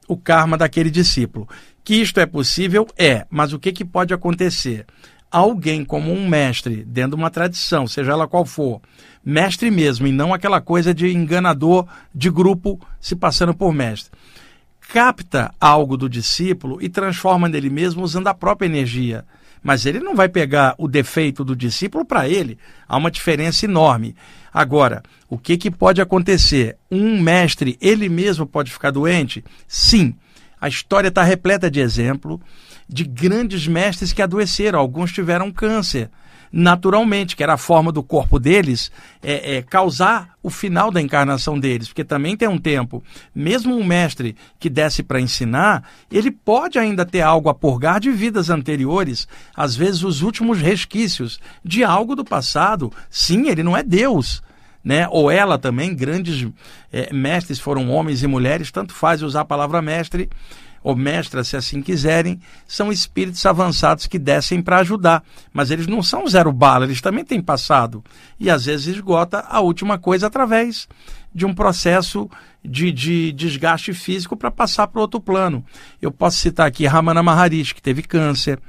[0.07, 1.47] o karma daquele discípulo.
[1.83, 2.87] Que isto é possível?
[2.97, 4.85] É, mas o que, que pode acontecer?
[5.31, 8.81] Alguém como um mestre, dentro de uma tradição, seja ela qual for,
[9.23, 14.11] mestre mesmo, e não aquela coisa de enganador de grupo se passando por mestre
[14.91, 19.23] capta algo do discípulo e transforma nele mesmo usando a própria energia.
[19.61, 22.57] Mas ele não vai pegar o defeito do discípulo para ele.
[22.87, 24.15] Há uma diferença enorme.
[24.51, 26.75] Agora, o que, que pode acontecer?
[26.89, 29.43] Um mestre, ele mesmo pode ficar doente?
[29.67, 30.15] Sim.
[30.59, 32.41] A história está repleta de exemplo
[32.87, 34.79] de grandes mestres que adoeceram.
[34.79, 36.09] Alguns tiveram câncer
[36.51, 41.59] naturalmente, que era a forma do corpo deles é, é, causar o final da encarnação
[41.59, 43.03] deles, porque também tem um tempo.
[43.33, 48.11] Mesmo um mestre que desce para ensinar, ele pode ainda ter algo a purgar de
[48.11, 52.91] vidas anteriores, às vezes os últimos resquícios de algo do passado.
[53.09, 54.41] Sim, ele não é Deus.
[54.81, 55.07] Né?
[55.09, 56.47] Ou ela também, grandes
[56.91, 60.29] é, mestres foram homens e mulheres, tanto faz usar a palavra mestre
[60.83, 65.23] ou mestra, se assim quiserem, são espíritos avançados que descem para ajudar.
[65.53, 68.03] Mas eles não são zero bala, eles também têm passado.
[68.39, 70.87] E às vezes esgota a última coisa através
[71.33, 72.29] de um processo
[72.63, 75.63] de, de desgaste físico para passar para outro plano.
[76.01, 78.59] Eu posso citar aqui Ramana Maharishi, que teve câncer,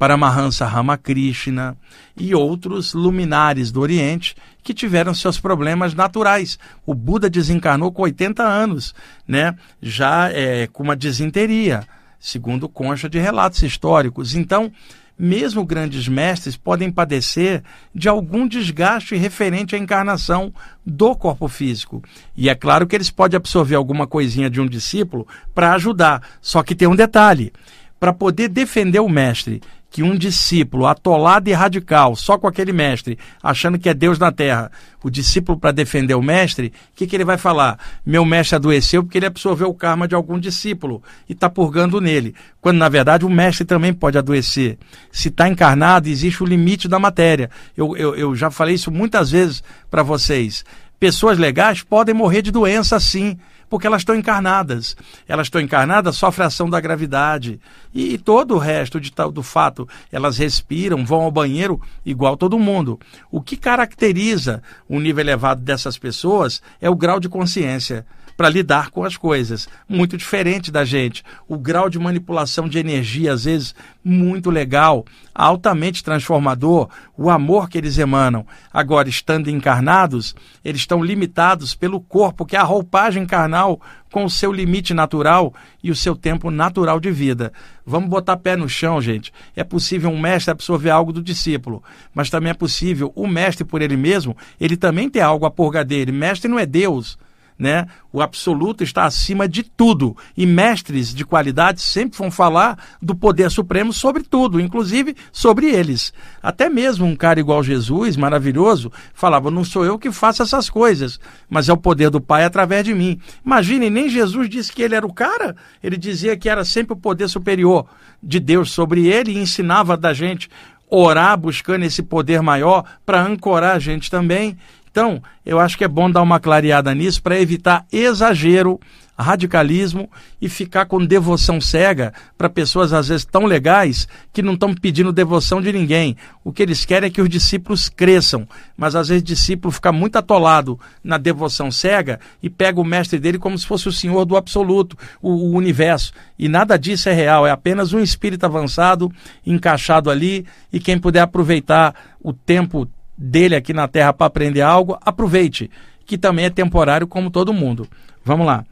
[0.00, 1.76] Paramahansa Ramakrishna
[2.16, 6.58] e outros luminares do Oriente que tiveram seus problemas naturais.
[6.86, 8.94] O Buda desencarnou com 80 anos,
[9.28, 9.54] né?
[9.82, 11.86] já é, com uma desinteria,
[12.18, 14.34] segundo consta de relatos históricos.
[14.34, 14.72] Então,
[15.18, 17.62] mesmo grandes mestres podem padecer
[17.94, 20.50] de algum desgaste referente à encarnação
[20.84, 22.02] do corpo físico.
[22.34, 26.22] E é claro que eles podem absorver alguma coisinha de um discípulo para ajudar.
[26.40, 27.52] Só que tem um detalhe:
[28.00, 29.60] para poder defender o mestre
[29.90, 34.30] que um discípulo atolado e radical, só com aquele mestre, achando que é Deus na
[34.30, 34.70] terra,
[35.02, 37.78] o discípulo para defender o mestre, o que, que ele vai falar?
[38.06, 42.34] Meu mestre adoeceu porque ele absorveu o karma de algum discípulo e está purgando nele.
[42.60, 44.78] Quando na verdade o mestre também pode adoecer.
[45.10, 47.50] Se está encarnado, existe o limite da matéria.
[47.76, 50.64] Eu, eu, eu já falei isso muitas vezes para vocês.
[51.00, 53.36] Pessoas legais podem morrer de doença sim
[53.70, 54.96] porque elas estão encarnadas.
[55.26, 57.60] Elas estão encarnadas, sofrem ação da gravidade.
[57.94, 62.58] E, e todo o resto de, do fato, elas respiram, vão ao banheiro igual todo
[62.58, 62.98] mundo.
[63.30, 68.04] O que caracteriza o nível elevado dessas pessoas é o grau de consciência
[68.40, 69.68] para lidar com as coisas.
[69.86, 71.22] Muito diferente da gente.
[71.46, 77.76] O grau de manipulação de energia, às vezes, muito legal, altamente transformador, o amor que
[77.76, 78.46] eles emanam.
[78.72, 83.78] Agora, estando encarnados, eles estão limitados pelo corpo, que é a roupagem carnal
[84.10, 85.52] com o seu limite natural
[85.84, 87.52] e o seu tempo natural de vida.
[87.84, 89.34] Vamos botar pé no chão, gente.
[89.54, 93.82] É possível um mestre absorver algo do discípulo, mas também é possível o mestre por
[93.82, 96.10] ele mesmo, ele também ter algo a purgar dele.
[96.10, 97.18] Mestre não é Deus
[97.60, 97.86] né?
[98.10, 100.16] O absoluto está acima de tudo.
[100.34, 106.10] E mestres de qualidade sempre vão falar do poder supremo sobre tudo, inclusive sobre eles.
[106.42, 111.20] Até mesmo um cara igual Jesus, maravilhoso, falava: Não sou eu que faço essas coisas,
[111.50, 113.20] mas é o poder do Pai através de mim.
[113.44, 116.96] Imagine, nem Jesus disse que ele era o cara, ele dizia que era sempre o
[116.96, 117.84] poder superior
[118.22, 120.48] de Deus sobre ele e ensinava da gente
[120.90, 124.58] orar buscando esse poder maior para ancorar a gente também.
[124.90, 128.80] Então, eu acho que é bom dar uma clareada nisso para evitar exagero
[129.20, 134.74] radicalismo e ficar com devoção cega para pessoas às vezes tão legais que não estão
[134.74, 136.16] pedindo devoção de ninguém.
[136.42, 139.92] O que eles querem é que os discípulos cresçam, mas às vezes o discípulo fica
[139.92, 144.24] muito atolado na devoção cega e pega o mestre dele como se fosse o senhor
[144.24, 146.12] do absoluto, o, o universo.
[146.38, 149.12] E nada disso é real, é apenas um espírito avançado
[149.46, 152.88] encaixado ali e quem puder aproveitar o tempo
[153.20, 155.70] dele aqui na Terra para aprender algo, aproveite,
[156.06, 157.86] que também é temporário como todo mundo.
[158.24, 158.64] Vamos lá.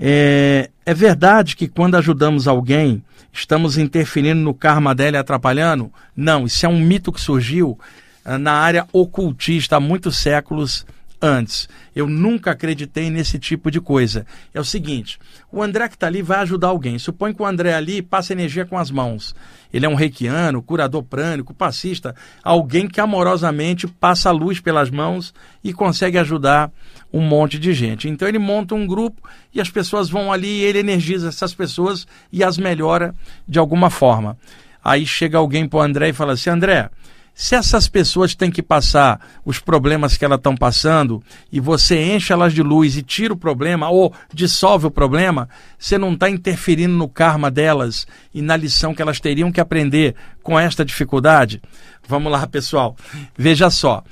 [0.00, 5.92] É, é, verdade que quando ajudamos alguém, estamos interferindo no karma dela e atrapalhando?
[6.16, 7.78] Não, isso é um mito que surgiu
[8.24, 10.86] uh, na área ocultista há muitos séculos
[11.22, 11.68] antes.
[11.94, 14.26] Eu nunca acreditei nesse tipo de coisa.
[14.52, 15.18] É o seguinte:
[15.50, 16.98] o André que está ali vai ajudar alguém.
[16.98, 19.34] Supõe que o André ali passa energia com as mãos.
[19.72, 25.32] Ele é um reikiano, curador prânico, passista, alguém que amorosamente passa a luz pelas mãos
[25.62, 26.70] e consegue ajudar
[27.12, 28.08] um monte de gente.
[28.08, 29.22] Então ele monta um grupo
[29.54, 33.14] e as pessoas vão ali e ele energiza essas pessoas e as melhora
[33.48, 34.36] de alguma forma.
[34.84, 36.90] Aí chega alguém para o André e fala assim: André,
[37.34, 42.32] se essas pessoas têm que passar os problemas que elas estão passando e você enche
[42.32, 46.94] elas de luz e tira o problema ou dissolve o problema, você não está interferindo
[46.94, 51.60] no karma delas e na lição que elas teriam que aprender com esta dificuldade?
[52.06, 52.96] Vamos lá, pessoal.
[53.36, 54.02] Veja só,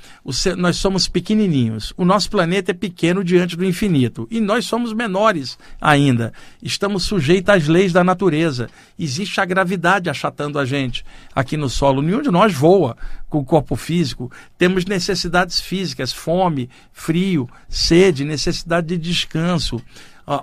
[0.56, 1.92] nós somos pequenininhos.
[1.96, 6.32] O nosso planeta é pequeno diante do infinito e nós somos menores ainda.
[6.62, 8.68] Estamos sujeitos às leis da natureza.
[8.98, 12.00] Existe a gravidade achatando a gente aqui no solo.
[12.00, 12.96] Nenhum de nós voa
[13.28, 14.30] com o corpo físico.
[14.56, 19.82] Temos necessidades físicas, fome, frio, sede, necessidade de descanso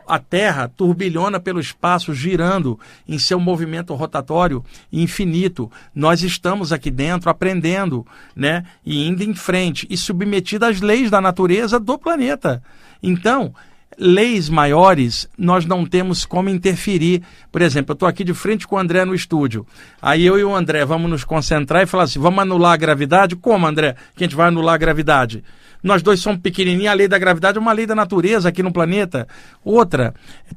[0.05, 5.71] a Terra turbilhona pelo espaço, girando em seu movimento rotatório infinito.
[5.95, 8.65] Nós estamos aqui dentro aprendendo, né?
[8.85, 12.61] E indo em frente e submetido às leis da natureza do planeta.
[13.01, 13.53] Então,
[13.97, 17.23] leis maiores nós não temos como interferir.
[17.51, 19.65] Por exemplo, eu estou aqui de frente com o André no estúdio.
[20.01, 23.35] Aí eu e o André vamos nos concentrar e falar assim: vamos anular a gravidade?
[23.35, 23.95] Como, André?
[24.15, 25.43] Que a gente vai anular a gravidade?
[25.83, 28.73] Nós dois somos pequenininhos, a lei da gravidade é uma lei da natureza aqui no
[28.73, 29.27] planeta.
[29.63, 30.13] Outra,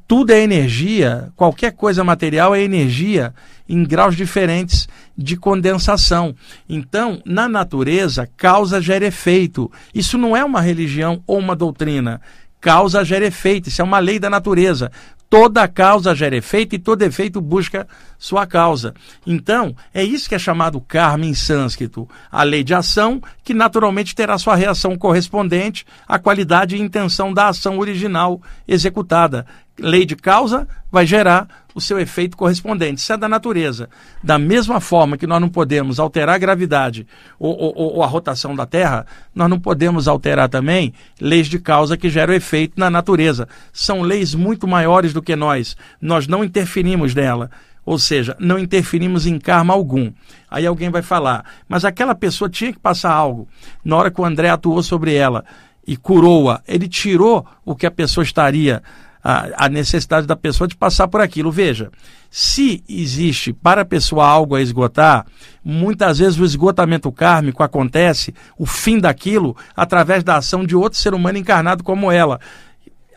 [0.06, 3.34] tudo é energia, qualquer coisa material é energia
[3.68, 6.34] em graus diferentes de condensação.
[6.68, 9.70] Então, na natureza, causa gera efeito.
[9.94, 12.20] Isso não é uma religião ou uma doutrina.
[12.60, 14.90] Causa gera efeito, isso é uma lei da natureza.
[15.30, 17.86] Toda causa gera efeito e todo efeito busca
[18.18, 18.92] sua causa.
[19.24, 24.12] Então, é isso que é chamado karma em sânscrito, a lei de ação, que naturalmente
[24.12, 29.46] terá sua reação correspondente à qualidade e intenção da ação original executada.
[29.80, 33.00] Lei de causa vai gerar o seu efeito correspondente.
[33.00, 33.88] Isso é da natureza.
[34.22, 37.06] Da mesma forma que nós não podemos alterar a gravidade
[37.38, 41.96] ou, ou, ou, a rotação da Terra, nós não podemos alterar também leis de causa
[41.96, 43.48] que geram efeito na natureza.
[43.72, 45.76] São leis muito maiores do que nós.
[46.00, 47.50] Nós não interferimos nela.
[47.84, 50.12] Ou seja, não interferimos em karma algum.
[50.50, 53.48] Aí alguém vai falar, mas aquela pessoa tinha que passar algo.
[53.84, 55.44] Na hora que o André atuou sobre ela
[55.86, 58.82] e curou-a, ele tirou o que a pessoa estaria
[59.22, 61.50] a, a, necessidade da pessoa de passar por aquilo.
[61.50, 61.90] Veja,
[62.30, 65.26] se existe para a pessoa algo a esgotar,
[65.64, 71.14] muitas vezes o esgotamento kármico acontece, o fim daquilo, através da ação de outro ser
[71.14, 72.40] humano encarnado como ela.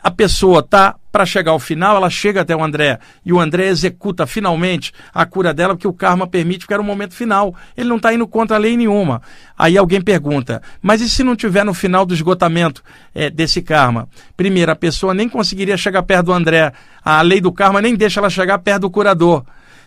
[0.04, 3.68] A pessoa está para chegar ao final, ela chega até o André e o André
[3.68, 7.54] executa finalmente a cura dela, porque o karma permite, porque era o momento final.
[7.74, 9.22] Ele não está indo contra a lei nenhuma.
[9.56, 12.82] Aí alguém pergunta, mas e se não tiver no final do esgotamento
[13.14, 14.06] é, desse karma?
[14.36, 16.70] Primeiro, a pessoa nem conseguiria chegar perto do André.
[17.02, 19.42] A lei do karma nem deixa ela chegar perto do curador.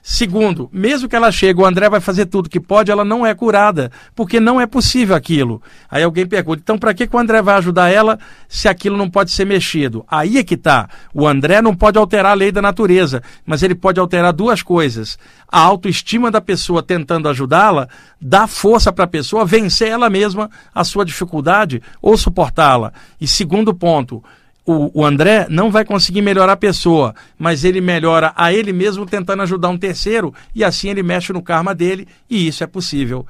[0.10, 3.36] Segundo, mesmo que ela chegue, o André vai fazer tudo que pode, ela não é
[3.36, 5.62] curada, porque não é possível aquilo.
[5.92, 8.18] Aí alguém pergunta, então para que, que o André vai ajudar ela
[8.48, 10.06] se aquilo não pode ser mexido?
[10.08, 10.90] Aí é que está.
[11.14, 15.20] O André não pode alterar a lei da natureza, mas ele pode alterar duas coisas.
[15.46, 17.90] A autoestima da pessoa tentando ajudá-la,
[18.20, 22.94] dá força para a pessoa vencer ela mesma a sua dificuldade ou suportá-la.
[23.20, 24.24] E segundo ponto,
[24.68, 29.06] o, o, André não vai conseguir melhorar a pessoa, mas ele melhora a ele mesmo
[29.06, 33.26] tentando ajudar um terceiro e assim ele mexe no karma dele e isso é possível.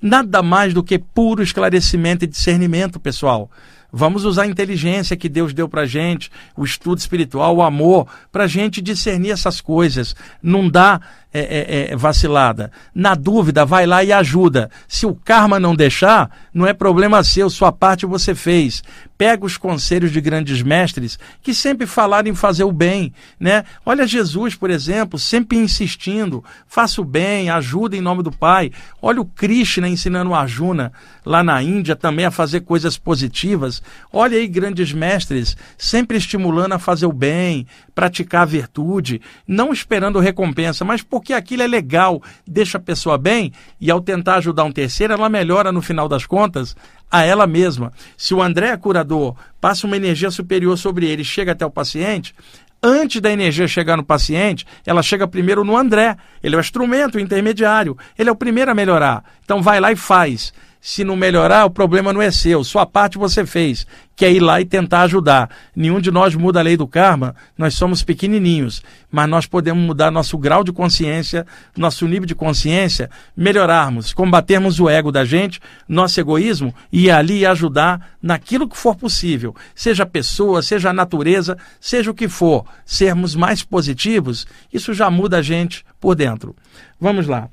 [0.00, 3.50] Nada mais do que puro esclarecimento e discernimento, pessoal.
[3.92, 8.46] Vamos usar a inteligência que Deus deu para gente, o estudo espiritual, o amor, para
[8.46, 10.14] gente discernir essas coisas.
[10.40, 11.00] Não dá
[11.38, 12.70] é, é, é, vacilada.
[12.94, 14.70] Na dúvida, vai lá e ajuda.
[14.88, 18.82] Se o karma não deixar, não é problema seu, sua parte você fez.
[19.18, 23.64] pega os conselhos de grandes mestres que sempre falaram em fazer o bem, né?
[23.84, 28.70] Olha Jesus, por exemplo, sempre insistindo, faça o bem, ajuda em nome do Pai.
[29.00, 30.92] Olha o Krishna ensinando o Arjuna
[31.24, 33.82] lá na Índia também a fazer coisas positivas.
[34.12, 40.20] Olha aí grandes mestres sempre estimulando a fazer o bem, praticar a virtude, não esperando
[40.20, 44.70] recompensa, mas porque aquilo é legal, deixa a pessoa bem e ao tentar ajudar um
[44.70, 46.76] terceiro, ela melhora no final das contas
[47.10, 47.92] a ela mesma.
[48.16, 52.32] Se o André é curador, passa uma energia superior sobre ele, chega até o paciente,
[52.80, 56.16] antes da energia chegar no paciente, ela chega primeiro no André.
[56.40, 57.98] Ele é o instrumento o intermediário.
[58.16, 59.24] Ele é o primeiro a melhorar.
[59.44, 60.54] Então vai lá e faz.
[60.88, 62.62] Se não melhorar, o problema não é seu.
[62.62, 63.84] Sua parte você fez,
[64.14, 65.50] que é ir lá e tentar ajudar.
[65.74, 70.12] Nenhum de nós muda a lei do karma, nós somos pequenininhos, mas nós podemos mudar
[70.12, 71.44] nosso grau de consciência,
[71.76, 75.58] nosso nível de consciência, melhorarmos, combatermos o ego da gente,
[75.88, 81.58] nosso egoísmo e ali ajudar naquilo que for possível, seja a pessoa, seja a natureza,
[81.80, 86.54] seja o que for, sermos mais positivos, isso já muda a gente por dentro.
[87.00, 87.50] Vamos lá.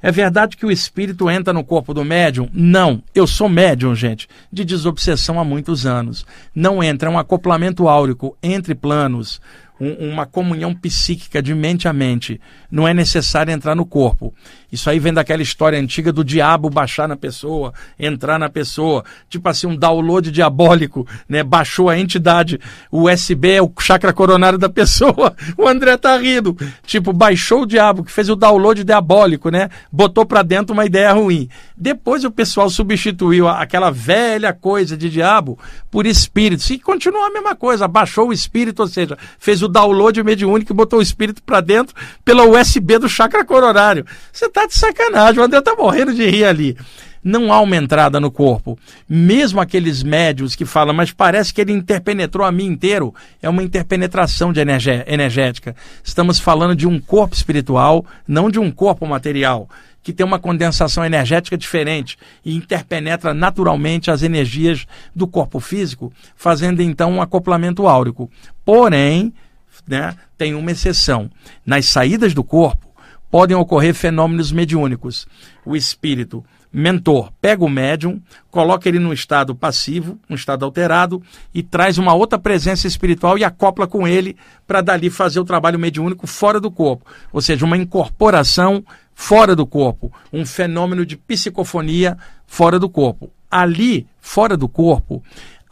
[0.00, 2.48] É verdade que o espírito entra no corpo do médium?
[2.52, 3.02] Não.
[3.14, 6.24] Eu sou médium, gente, de desobsessão há muitos anos.
[6.54, 9.40] Não entra, é um acoplamento áurico entre planos
[9.80, 12.40] um, uma comunhão psíquica de mente a mente.
[12.70, 14.34] Não é necessário entrar no corpo.
[14.70, 19.04] Isso aí vem daquela história antiga do diabo baixar na pessoa, entrar na pessoa.
[19.28, 21.42] Tipo assim, um download diabólico, né?
[21.44, 22.60] Baixou a entidade.
[22.90, 25.34] O USB é o chakra coronário da pessoa.
[25.56, 26.56] O André tá rindo.
[26.84, 29.68] Tipo, baixou o diabo, que fez o download diabólico, né?
[29.90, 31.48] Botou para dentro uma ideia ruim.
[31.76, 35.58] Depois o pessoal substituiu aquela velha coisa de diabo
[35.90, 36.62] por espírito.
[36.72, 37.88] E continuou a mesma coisa.
[37.88, 41.60] Baixou o espírito, ou seja, fez o o download mediúnico e botou o espírito para
[41.60, 41.94] dentro
[42.24, 44.04] pela USB do chakra coronário.
[44.32, 46.76] Você tá de sacanagem, o André tá morrendo de rir ali.
[47.22, 48.78] Não há uma entrada no corpo.
[49.08, 53.62] Mesmo aqueles médios que falam, mas parece que ele interpenetrou a mim inteiro, é uma
[53.62, 55.74] interpenetração de energética.
[56.02, 59.68] Estamos falando de um corpo espiritual, não de um corpo material
[60.00, 66.80] que tem uma condensação energética diferente e interpenetra naturalmente as energias do corpo físico, fazendo
[66.80, 68.30] então um acoplamento áurico.
[68.64, 69.34] Porém,
[69.86, 71.30] né, tem uma exceção.
[71.66, 72.87] Nas saídas do corpo
[73.30, 75.26] podem ocorrer fenômenos mediúnicos.
[75.64, 78.20] O espírito mentor pega o médium,
[78.50, 81.22] coloca ele num estado passivo, um estado alterado,
[81.52, 85.78] e traz uma outra presença espiritual e acopla com ele para dali fazer o trabalho
[85.78, 87.06] mediúnico fora do corpo.
[87.32, 92.16] Ou seja, uma incorporação fora do corpo, um fenômeno de psicofonia
[92.46, 93.30] fora do corpo.
[93.50, 95.22] Ali, fora do corpo,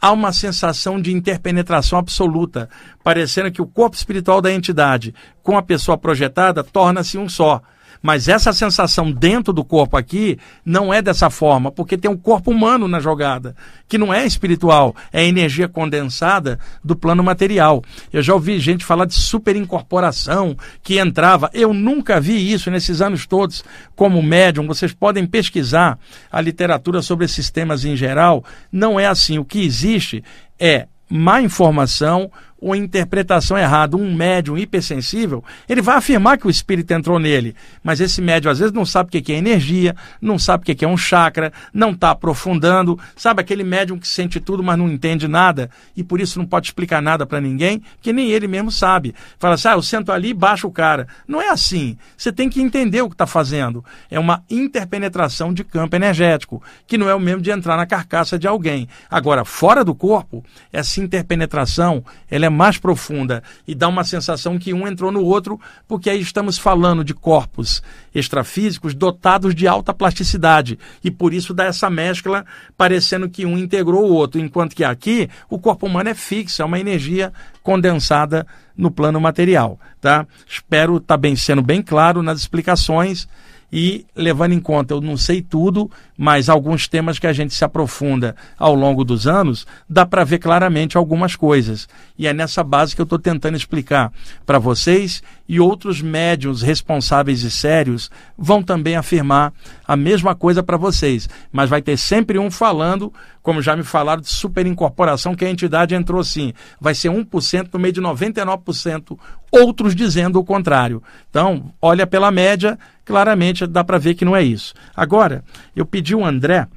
[0.01, 2.69] há uma sensação de interpenetração absoluta,
[3.03, 7.61] parecendo que o corpo espiritual da entidade com a pessoa projetada torna-se um só.
[8.01, 12.51] Mas essa sensação dentro do corpo aqui não é dessa forma, porque tem um corpo
[12.51, 13.55] humano na jogada,
[13.87, 17.83] que não é espiritual, é energia condensada do plano material.
[18.11, 21.49] Eu já ouvi gente falar de superincorporação, que entrava.
[21.53, 23.63] Eu nunca vi isso nesses anos todos
[23.95, 24.67] como médium.
[24.67, 25.97] Vocês podem pesquisar
[26.31, 28.43] a literatura sobre esses temas em geral.
[28.71, 29.37] Não é assim.
[29.37, 30.23] O que existe
[30.59, 32.29] é má informação
[32.59, 37.99] ou interpretação errada, um médium hipersensível, ele vai afirmar que o espírito entrou nele, mas
[37.99, 40.87] esse médium às vezes não sabe o que é energia, não sabe o que é
[40.87, 45.69] um chakra, não está aprofundando, sabe aquele médium que sente tudo, mas não entende nada
[45.95, 49.13] e por isso não pode explicar nada para ninguém, que nem ele mesmo sabe.
[49.37, 51.07] Fala assim, ah, eu sento ali e baixo o cara.
[51.27, 51.97] Não é assim.
[52.17, 53.83] Você tem que entender o que está fazendo.
[54.09, 58.37] É uma interpenetração de campo energético, que não é o mesmo de entrar na carcaça
[58.39, 58.87] de alguém.
[59.09, 64.57] Agora, fora do corpo, essa interpenetração, ela é é mais profunda e dá uma sensação
[64.57, 67.83] que um entrou no outro, porque aí estamos falando de corpos
[68.13, 72.45] extrafísicos dotados de alta plasticidade e por isso dá essa mescla
[72.75, 76.65] parecendo que um integrou o outro, enquanto que aqui o corpo humano é fixo, é
[76.65, 77.31] uma energia
[77.61, 78.45] condensada
[78.75, 80.25] no plano material, tá?
[80.47, 83.27] Espero estar tá bem sendo bem claro nas explicações
[83.71, 87.63] e levando em conta, eu não sei tudo, mas alguns temas que a gente se
[87.63, 91.87] aprofunda ao longo dos anos, dá para ver claramente algumas coisas.
[92.17, 94.11] E é nessa base que eu estou tentando explicar
[94.45, 99.53] para vocês e outros médiums responsáveis e sérios vão também afirmar
[99.87, 101.29] a mesma coisa para vocês.
[101.51, 105.95] Mas vai ter sempre um falando, como já me falaram, de superincorporação, que a entidade
[105.95, 106.53] entrou sim.
[106.81, 109.17] Vai ser 1% no meio de 99%,
[109.51, 111.01] outros dizendo o contrário.
[111.29, 114.73] Então, olha pela média, claramente dá para ver que não é isso.
[114.95, 115.43] Agora,
[115.75, 116.67] eu pedi o André.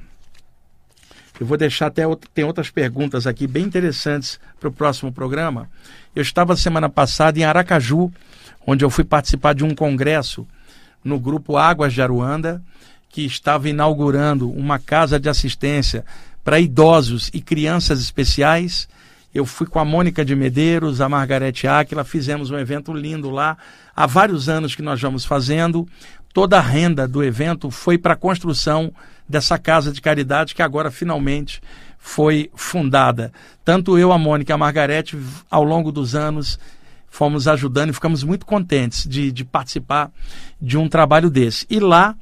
[1.39, 2.03] Eu vou deixar até
[2.33, 5.69] tem outras perguntas aqui bem interessantes para o próximo programa.
[6.15, 8.11] Eu estava semana passada em Aracaju,
[8.65, 10.47] onde eu fui participar de um congresso
[11.03, 12.61] no grupo Águas de Aruanda,
[13.09, 16.05] que estava inaugurando uma casa de assistência
[16.43, 18.87] para idosos e crianças especiais.
[19.33, 23.57] Eu fui com a Mônica de Medeiros, a Margarete Áquila, fizemos um evento lindo lá.
[23.95, 25.87] Há vários anos que nós vamos fazendo.
[26.33, 28.93] Toda a renda do evento foi para a construção
[29.31, 31.61] dessa casa de caridade que agora finalmente
[31.97, 33.31] foi fundada.
[33.63, 35.17] Tanto eu, a Mônica e a Margarete,
[35.49, 36.59] ao longo dos anos,
[37.09, 40.11] fomos ajudando e ficamos muito contentes de, de participar
[40.61, 41.65] de um trabalho desse.
[41.69, 42.15] E lá,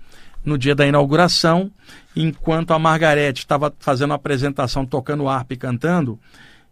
[0.44, 1.72] no dia da inauguração,
[2.16, 6.20] enquanto a Margarete estava fazendo a apresentação, tocando harpa e cantando,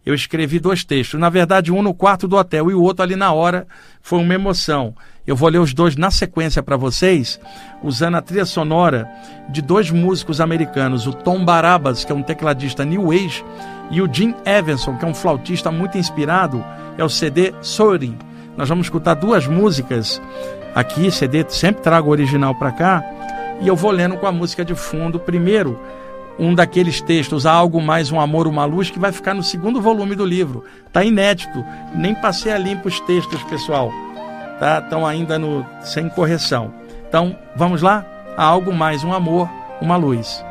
[0.04, 1.20] eu escrevi dois textos.
[1.20, 3.66] Na verdade, um no quarto do hotel e o outro ali na hora.
[4.00, 4.94] Foi uma emoção.
[5.28, 7.38] Eu vou ler os dois na sequência para vocês,
[7.82, 9.06] usando a trilha sonora
[9.50, 13.44] de dois músicos americanos, o Tom Barabas, que é um tecladista New Age,
[13.90, 16.64] e o Jim Evanson, que é um flautista muito inspirado,
[16.96, 18.16] é o CD Soaring.
[18.56, 20.18] Nós vamos escutar duas músicas
[20.74, 23.04] aqui, CD sempre trago o original para cá,
[23.60, 25.20] e eu vou lendo com a música de fundo.
[25.20, 25.78] Primeiro,
[26.38, 29.78] um daqueles textos, Há Algo Mais, Um Amor, Uma Luz, que vai ficar no segundo
[29.78, 30.64] volume do livro.
[30.86, 31.62] Está inédito,
[31.94, 33.92] nem passei a limpo os textos, pessoal
[34.58, 34.78] tá?
[34.78, 36.72] Estão ainda no sem correção.
[37.08, 38.04] Então, vamos lá?
[38.36, 39.48] Há algo mais, um amor,
[39.80, 40.44] uma luz.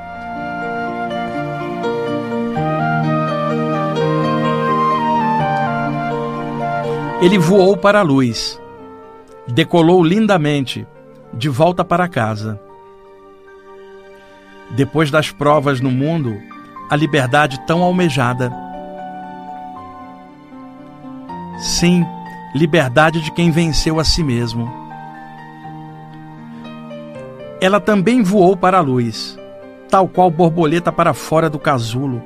[7.21, 8.61] Ele voou para a luz,
[9.47, 10.87] decolou lindamente,
[11.33, 12.59] de volta para casa.
[14.71, 16.37] Depois das provas no mundo,
[16.89, 18.51] a liberdade tão almejada.
[21.57, 22.05] Sim,
[22.53, 24.71] liberdade de quem venceu a si mesmo.
[27.59, 29.37] Ela também voou para a luz,
[29.89, 32.21] tal qual borboleta para fora do casulo.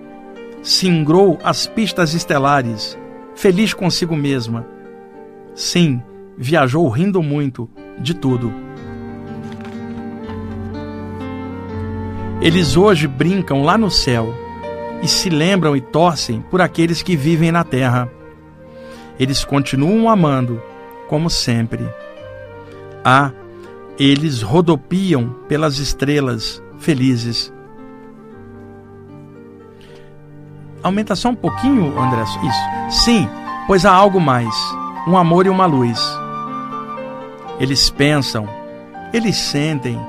[0.61, 2.97] Singrou as pistas estelares,
[3.35, 4.65] feliz consigo mesma.
[5.55, 6.01] Sim,
[6.37, 7.69] viajou rindo muito
[7.99, 8.53] de tudo.
[12.41, 14.33] Eles hoje brincam lá no céu
[15.01, 18.11] e se lembram e torcem por aqueles que vivem na terra
[19.21, 20.59] eles continuam amando,
[21.07, 21.87] como sempre.
[23.05, 23.31] Ah,
[23.99, 27.53] eles rodopiam pelas estrelas, felizes.
[30.81, 32.23] Aumenta só um pouquinho, André.
[32.23, 33.03] Isso.
[33.03, 33.29] Sim,
[33.67, 34.55] pois há algo mais:
[35.07, 36.01] um amor e uma luz.
[37.59, 38.49] Eles pensam,
[39.13, 39.99] eles sentem,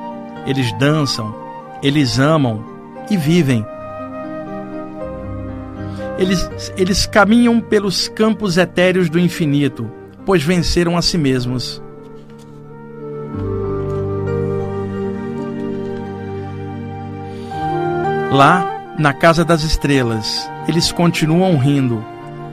[0.47, 1.35] eles dançam,
[1.83, 2.65] eles amam
[3.11, 3.63] e vivem
[6.19, 9.91] eles, eles caminham pelos campos etéreos do infinito,
[10.25, 11.83] pois venceram a si mesmos.
[18.31, 22.05] Lá, na casa das estrelas, eles continuam rindo,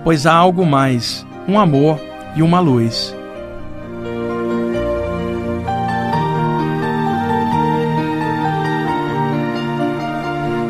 [0.04, 2.00] pois há algo mais, um amor
[2.36, 3.16] e uma luz.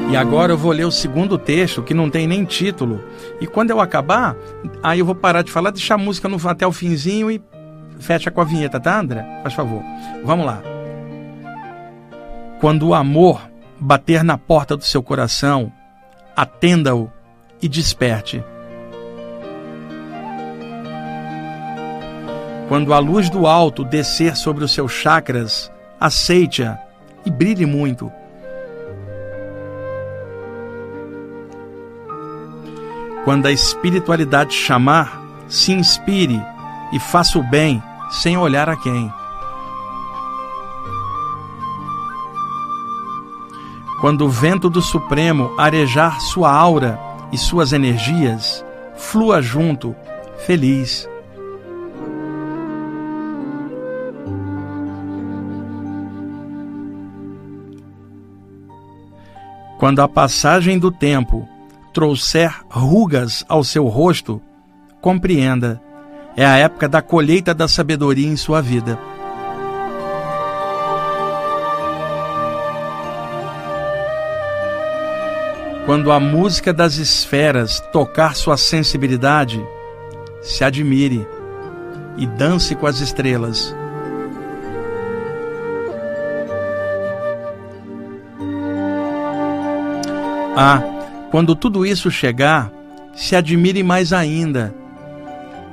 [0.10, 3.00] E agora eu vou ler o segundo texto, que não tem nem título.
[3.40, 4.36] E quando eu acabar,
[4.82, 7.40] aí eu vou parar de falar, deixar a música no, até o finzinho e
[8.00, 9.24] fecha com a vinheta, tá, André?
[9.44, 9.84] Faz favor.
[10.26, 10.64] Vamos lá.
[12.60, 13.40] Quando o amor
[13.80, 15.72] bater na porta do seu coração,
[16.36, 17.12] atenda-o
[17.62, 18.44] e desperte.
[22.68, 26.80] Quando a luz do alto descer sobre os seus chakras, aceite-a
[27.24, 28.12] e brilhe muito
[33.24, 36.42] Quando a espiritualidade chamar, se inspire
[36.92, 39.12] e faça o bem sem olhar a quem.
[44.00, 46.98] Quando o vento do Supremo arejar sua aura
[47.32, 48.64] e suas energias,
[48.96, 49.94] flua junto,
[50.46, 51.08] feliz.
[59.78, 61.48] Quando a passagem do tempo
[61.94, 64.42] trouxer rugas ao seu rosto,
[65.02, 65.82] compreenda,
[66.36, 68.98] é a época da colheita da sabedoria em sua vida.
[75.86, 79.60] Quando a música das esferas tocar sua sensibilidade,
[80.42, 81.28] se admire
[82.16, 83.76] e dance com as estrelas.
[90.56, 90.99] Ah,
[91.32, 92.72] quando tudo isso chegar,
[93.14, 94.74] se admire mais ainda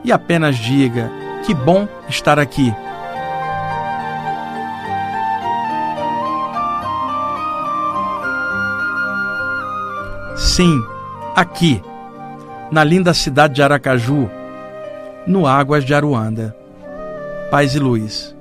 [0.04, 1.10] e apenas diga:
[1.44, 2.72] que bom estar aqui.
[10.36, 10.82] Sim,
[11.34, 11.82] aqui,
[12.70, 14.30] na linda cidade de Aracaju,
[15.26, 16.54] no Águas de Aruanda.
[17.50, 18.35] Paz e luz.